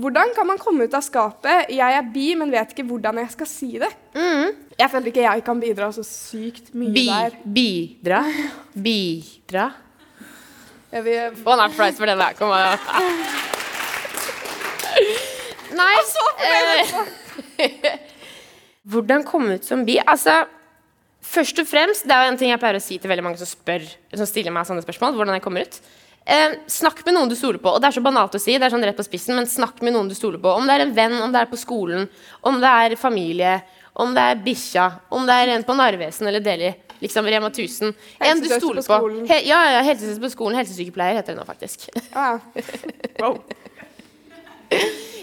[0.00, 1.72] Hvordan kan man komme ut av skapet?
[1.74, 3.90] Jeg er bi, men vet ikke hvordan jeg skal si det.
[4.78, 7.38] Jeg føler ikke jeg kan bidra så sykt mye Bi, der.
[7.42, 8.22] bidra.
[8.74, 9.70] Bidra.
[10.94, 11.40] Jeg vil...
[11.42, 12.38] One Art Prize for den der.
[12.38, 12.78] Kom an.
[15.80, 17.88] Nei eh,
[18.90, 19.98] Hvordan komme ut som bi?
[20.00, 20.42] Altså,
[21.24, 23.40] først og fremst, det er jo en ting jeg pleier å si til veldig mange
[23.40, 23.84] som spør,
[24.16, 25.80] som stiller meg sånne spørsmål, hvordan jeg kommer ut.
[26.30, 27.72] Eh, snakk med noen du stoler på.
[27.74, 29.80] Og det er så banalt å si, det er sånn rett på spissen, men snakk
[29.84, 30.52] med noen du stoler på.
[30.60, 32.08] Om det er en venn, om det er på skolen,
[32.46, 33.58] om det er familie,
[34.00, 36.72] om det er bikkja, om det er en på Narvesen eller Deli.
[37.00, 37.94] Liksom Rema 1000.
[38.20, 39.08] En du stoler på på.
[39.30, 40.58] He ja, ja, helsesøster på skolen.
[40.60, 41.88] Helsesykepleier heter det nå, faktisk.
[42.12, 42.38] Ah.
[43.20, 43.36] Wow.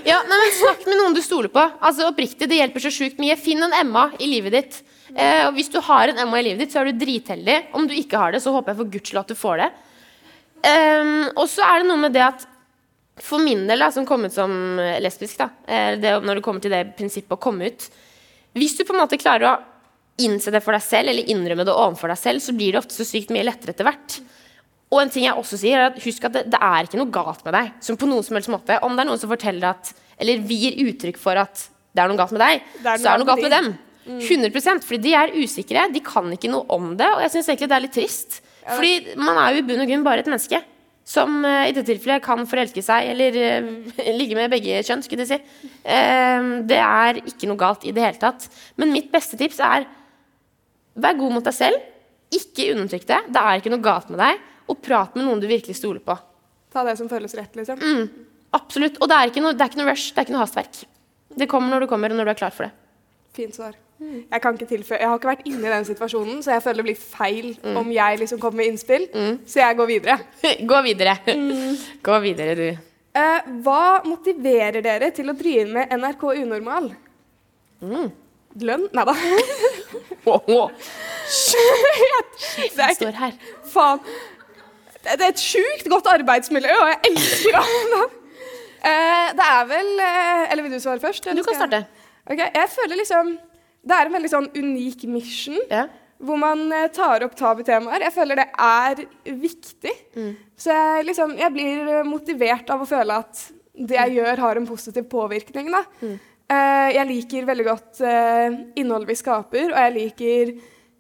[0.07, 1.63] Ja, nei, men Snakk med noen du stoler på.
[1.83, 3.35] Altså oppriktig, Det hjelper så sjukt mye.
[3.39, 4.77] Finn en Emma i livet ditt.
[5.15, 7.57] Eh, og Hvis du har en Emma i livet ditt, så er du dritheldig.
[7.75, 9.71] Om du ikke har det, så håper jeg for guds skyld at du får det.
[10.57, 12.47] Um, og så er det noe med det at
[13.21, 14.51] for min del, da, som kom ut som
[15.01, 17.87] lesbisk, da, eh, det, når det kommer til det prinsippet å komme ut
[18.57, 19.55] Hvis du på en måte klarer å
[20.21, 22.97] innse det for deg selv, eller innrømme det overfor deg selv, så blir det ofte
[22.97, 24.17] så sykt mye lettere etter hvert.
[24.87, 27.11] Og en ting jeg også sier er at Husk at det, det er ikke noe
[27.11, 27.73] galt med deg.
[27.83, 30.79] Som på noen som helst måte Om det er noen som forteller at Eller gir
[30.87, 31.67] uttrykk for at
[31.97, 33.69] det er noe galt med deg, Det er så er det noe galt med dem.
[34.07, 35.87] 100% Fordi de er usikre.
[35.89, 37.07] De kan ikke noe om det.
[37.15, 38.39] Og jeg syns egentlig det er litt trist.
[38.67, 40.61] Fordi man er jo i bunn og grunn bare et menneske.
[41.07, 43.67] som eh, i dette tilfellet kan forelske seg eller uh,
[44.19, 45.69] ligge med begge kjønn, skulle jeg si.
[45.87, 48.49] Uh, det er ikke noe galt i det hele tatt.
[48.75, 49.87] Men mitt beste tips er
[50.99, 51.79] vær god mot deg selv.
[52.35, 53.21] Ikke undertrykk det.
[53.31, 54.43] Det er ikke noe galt med deg.
[54.67, 56.17] Og prat med noen du virkelig stoler på.
[56.73, 57.81] Ta det som føles rett, liksom.
[58.57, 58.99] Absolutt.
[59.01, 60.81] Og det er ikke noe, det er ikke noe rush, det er ikke noe hastverk.
[61.37, 62.73] Det kommer når du kommer, og når du er klar for det.
[63.37, 63.75] Fint svar.
[63.97, 66.83] Jeg kan ikke tilføye Jeg har ikke vært inne i den situasjonen, så jeg føler
[66.83, 67.47] det blir feil
[67.79, 69.07] om jeg liksom kommer med innspill.
[69.49, 70.19] Så jeg går videre.
[70.71, 71.17] Gå videre.
[72.07, 72.67] Gå videre, du.
[73.17, 76.91] Eh, hva motiverer dere til å drive med NRK Unormal?
[77.81, 78.87] Lønn?
[78.93, 79.15] Nei da.
[82.67, 83.33] Det er ikke Står her.
[83.71, 83.99] Faen.
[85.07, 87.57] Det er et sjukt godt arbeidsmiljø, og jeg elsker
[87.93, 88.07] det.
[88.87, 91.25] Eh, det er vel eh, Eller vil du svare først?
[91.33, 91.79] Du kan starte.
[92.27, 93.31] Okay, Jeg føler liksom
[93.87, 95.57] Det er en veldig sånn unik mission.
[95.71, 95.85] Ja.
[96.19, 98.05] Hvor man eh, tar opp tabutemaer.
[98.07, 99.01] Jeg føler det er
[99.41, 99.93] viktig.
[100.57, 103.43] Så jeg, liksom, jeg blir motivert av å føle at
[103.77, 105.69] det jeg gjør, har en positiv påvirkning.
[105.73, 105.83] Da.
[106.01, 108.01] Eh, jeg liker veldig godt
[108.79, 110.53] innholdet vi skaper, og jeg liker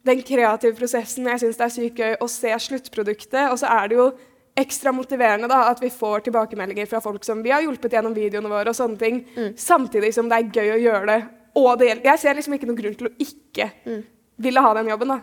[0.07, 1.27] den kreative prosessen.
[1.29, 3.51] Jeg syns det er sykt gøy å se sluttproduktet.
[3.51, 4.07] Og så er det jo
[4.57, 8.49] ekstra motiverende da, at vi får tilbakemeldinger fra folk som vi har hjulpet gjennom videoene
[8.49, 9.19] våre, og sånne ting,
[9.59, 11.19] samtidig som det er gøy å gjøre det.
[11.57, 12.11] Og det hjelper.
[12.11, 13.69] Jeg ser liksom ikke noen grunn til å ikke
[14.47, 15.13] ville ha den jobben.
[15.13, 15.19] da.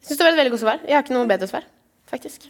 [0.00, 0.84] Syns det var et veldig godt svar.
[0.86, 1.66] Jeg har ikke noe bedre svar,
[2.08, 2.48] faktisk.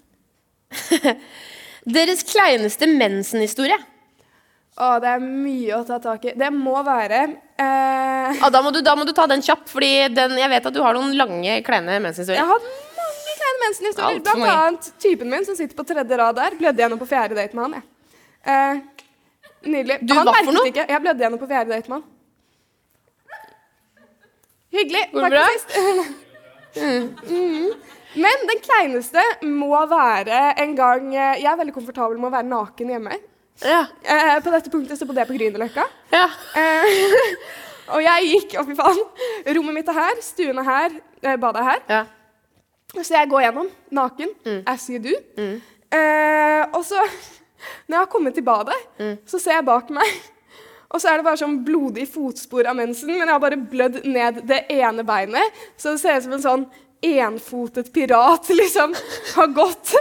[1.98, 3.78] Deres kleineste mensenhistorie.
[4.80, 6.32] Å, det er mye å ta tak i.
[6.40, 7.18] Det må være
[7.60, 10.76] eh, Ah, da, må du, da må du ta den kjapp, Fordi jeg vet at
[10.76, 14.22] du har noen lange, kleine Jeg har mange kleine mensenhistorier.
[14.22, 14.54] Blant mange.
[14.54, 16.56] annet typen min som sitter på tredje rad der.
[16.60, 17.76] Blødde gjennom på fjerde date med han.
[17.76, 17.84] Jeg.
[18.54, 19.04] Eh,
[19.68, 19.98] nydelig.
[20.00, 20.88] Du, han for merket ikke.
[20.94, 22.08] Jeg blødde gjennom på fjerde date med han.
[24.70, 25.04] Hyggelig.
[25.12, 25.46] Går det bra?
[25.46, 26.18] for sist.
[26.80, 27.72] Mhm.
[28.22, 32.46] Men den kleineste må være en gang eh, Jeg er veldig komfortabel med å være
[32.46, 33.16] naken hjemme.
[33.64, 33.82] Ja.
[34.02, 35.84] Eh, på dette punktet så bodde jeg på Grünerløkka.
[36.14, 36.26] ja.
[36.56, 37.34] Eh,
[37.94, 39.00] og jeg gikk Å, fy faen.
[39.56, 41.84] Rommet mitt er her, stuen er her, eh, badet er her.
[41.90, 42.02] ja.
[42.90, 44.32] Så jeg går gjennom naken,
[44.66, 45.12] as you do.
[45.38, 46.98] Eh, og så,
[47.86, 48.74] når jeg har kommet til badet,
[49.30, 50.06] så ser jeg bak meg.
[50.90, 54.00] Og så er det bare sånn blodig fotspor av mensen, men jeg har bare blødd
[54.10, 55.60] ned det ene beinet.
[55.78, 56.64] Så det ser ut som en sånn
[57.06, 58.96] enfotet pirat liksom
[59.36, 59.92] har gått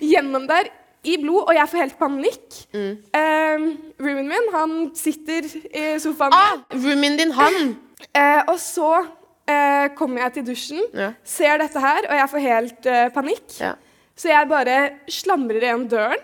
[0.00, 0.70] gjennom der
[1.08, 2.58] i blod, og jeg får helt panikk.
[2.74, 3.66] Eh,
[3.98, 6.36] roomien min, han sitter i sofaen.
[6.36, 7.76] Ah, roomien din, han.
[8.14, 11.12] Uh, og så uh, kommer jeg til dusjen, Ja.
[11.26, 13.46] ser dette her, og jeg får helt uh, panikk.
[13.60, 13.72] Ja.
[14.18, 14.76] Så jeg bare
[15.10, 16.22] slamrer igjen døren,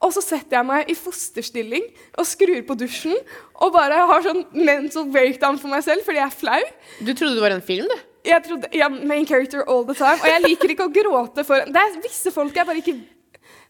[0.00, 1.84] og så setter jeg meg i fosterstilling
[2.16, 3.18] og skrur på dusjen
[3.60, 6.62] og bare har sånn mental breakdown for meg selv fordi jeg er flau.
[7.04, 7.98] Du trodde det var en film, du?
[8.24, 10.16] Jeg trodde, ja, Main character all the time.
[10.20, 12.96] Og jeg liker ikke å gråte for Det er visse folk jeg bare ikke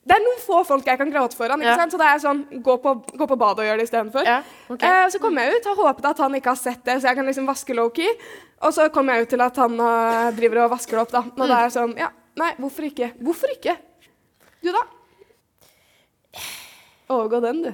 [0.01, 1.61] Det er noen få folk jeg kan gråte foran.
[1.61, 1.77] ikke Ja.
[1.77, 1.93] sant?
[1.93, 4.25] Så det er sånn Gå på, gå på badet og gjør det istedenfor.
[4.25, 4.89] Ja, okay.
[4.89, 7.17] eh, så kommer jeg ut, har håpet at han ikke har sett det, så jeg
[7.17, 8.09] kan liksom vaske low-key.
[8.63, 11.19] Og så kommer jeg ut til at han uh, driver og vasker det opp, da.
[11.19, 11.49] Og Mm.
[11.49, 13.13] det er sånn Ja, nei, hvorfor ikke?
[13.21, 13.77] Hvorfor ikke?
[14.63, 14.83] Du, da?
[17.11, 17.73] Overgå den, du.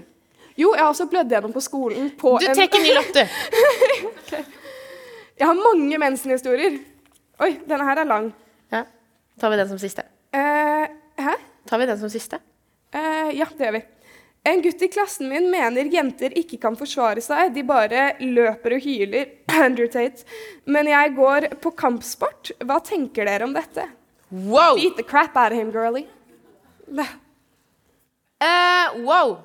[0.57, 4.37] Jo, jeg har også blødd gjennom på skolen på Du en trekker ny lapp, du.
[5.37, 6.79] Jeg har mange mensenhistorier.
[7.45, 8.31] Oi, denne her er lang.
[8.73, 8.85] Ja.
[9.39, 10.03] Tar vi den som siste?
[10.33, 10.87] Eh?
[11.67, 12.41] Tar vi den som siste?
[12.95, 13.85] Uh, ja, det gjør vi.
[14.47, 18.85] En gutt i klassen min mener jenter ikke kan forsvare seg, de bare løper og
[18.85, 19.33] hyler.
[19.67, 20.23] Andrew Tate.
[20.71, 22.53] Men jeg går på kampsport.
[22.63, 23.89] Hva tenker dere om dette?
[24.31, 24.79] Wow!
[24.79, 26.07] Beat the crap out of him, girlie.
[26.87, 27.03] Uh,
[29.03, 29.39] wow!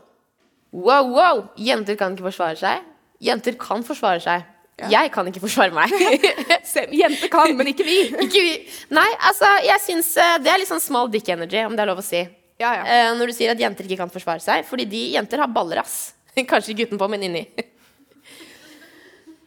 [0.72, 1.44] Wow, wow!
[1.58, 2.86] Jenter kan ikke forsvare seg.
[3.22, 4.46] Jenter kan forsvare seg.
[4.90, 5.92] Jeg kan ikke forsvare meg.
[6.72, 7.98] Jente Jenter kan, men ikke vi.
[8.26, 8.54] ikke vi.
[8.96, 11.92] Nei, altså, jeg syns eh, det er litt sånn small dick energy, om det er
[11.92, 12.24] lov å si.
[12.62, 12.86] Ja, ja.
[12.86, 14.66] Uh, når du sier at jenter ikke kan forsvare seg.
[14.70, 16.14] Fordi de jenter har baller, ass.
[16.52, 17.46] Kanskje ikke utenpå, men inni.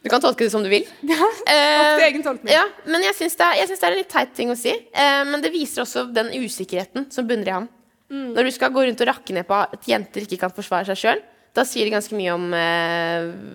[0.05, 0.85] Du kan tolke det som du vil.
[1.07, 2.51] Ja, uh, egen tolkning.
[2.53, 4.75] Ja, men jeg syns det, det er en litt teit ting å si.
[4.93, 7.69] Uh, men det viser også den usikkerheten som bunner i ham.
[8.13, 8.35] Mm.
[8.35, 10.99] Når du skal gå rundt og rakke ned på at jenter ikke kan forsvare seg
[11.01, 11.23] sjøl,
[11.55, 12.51] da sier det ganske mye om,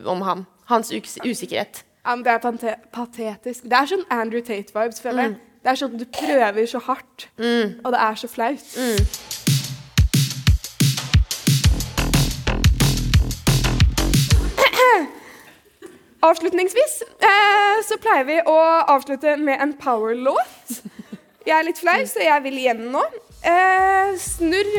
[0.08, 0.42] om ham.
[0.70, 1.82] Hans us usikkerhet.
[2.24, 2.38] Det er
[2.94, 3.64] patetisk.
[3.66, 5.32] Det er sånn Andrew Tate-vibes, føler jeg.
[5.60, 7.26] Det er sånn du prøver så hardt,
[7.84, 8.62] og det er så flaut.
[16.30, 18.56] Avslutningsvis eh, så pleier vi å
[18.94, 20.80] avslutte med en power-låt.
[21.48, 23.02] Jeg er litt flau, så jeg vil igjen nå.
[23.42, 24.70] Eh, snurr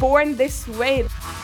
[0.00, 1.35] 'Born This Way'.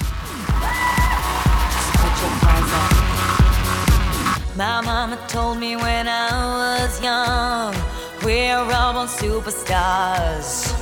[4.63, 7.75] My mama told me when I was young,
[8.25, 10.75] we're all on superstars.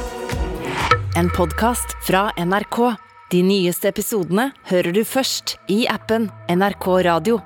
[1.16, 2.96] En podkast fra NRK.
[3.30, 7.40] De nyeste episodene hører du først i appen NRK Radio.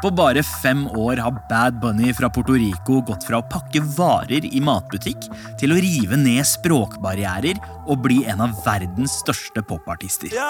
[0.00, 4.48] På bare fem år har Bad Bunny fra Puerto Rico gått fra å pakke varer
[4.48, 5.28] i matbutikk
[5.60, 10.32] til å rive ned språkbarrierer og bli en av verdens største popartister.
[10.32, 10.48] Ya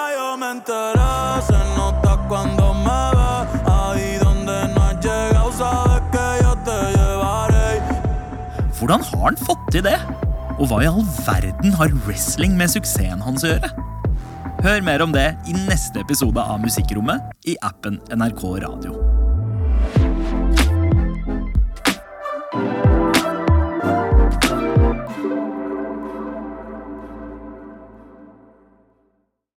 [8.81, 9.97] Hvordan har han fått til det?
[10.57, 13.69] Og hva i all verden har wrestling med suksessen hans å gjøre?
[14.65, 19.20] Hør mer om det i neste episode av Musikkrommet i appen NRK Radio.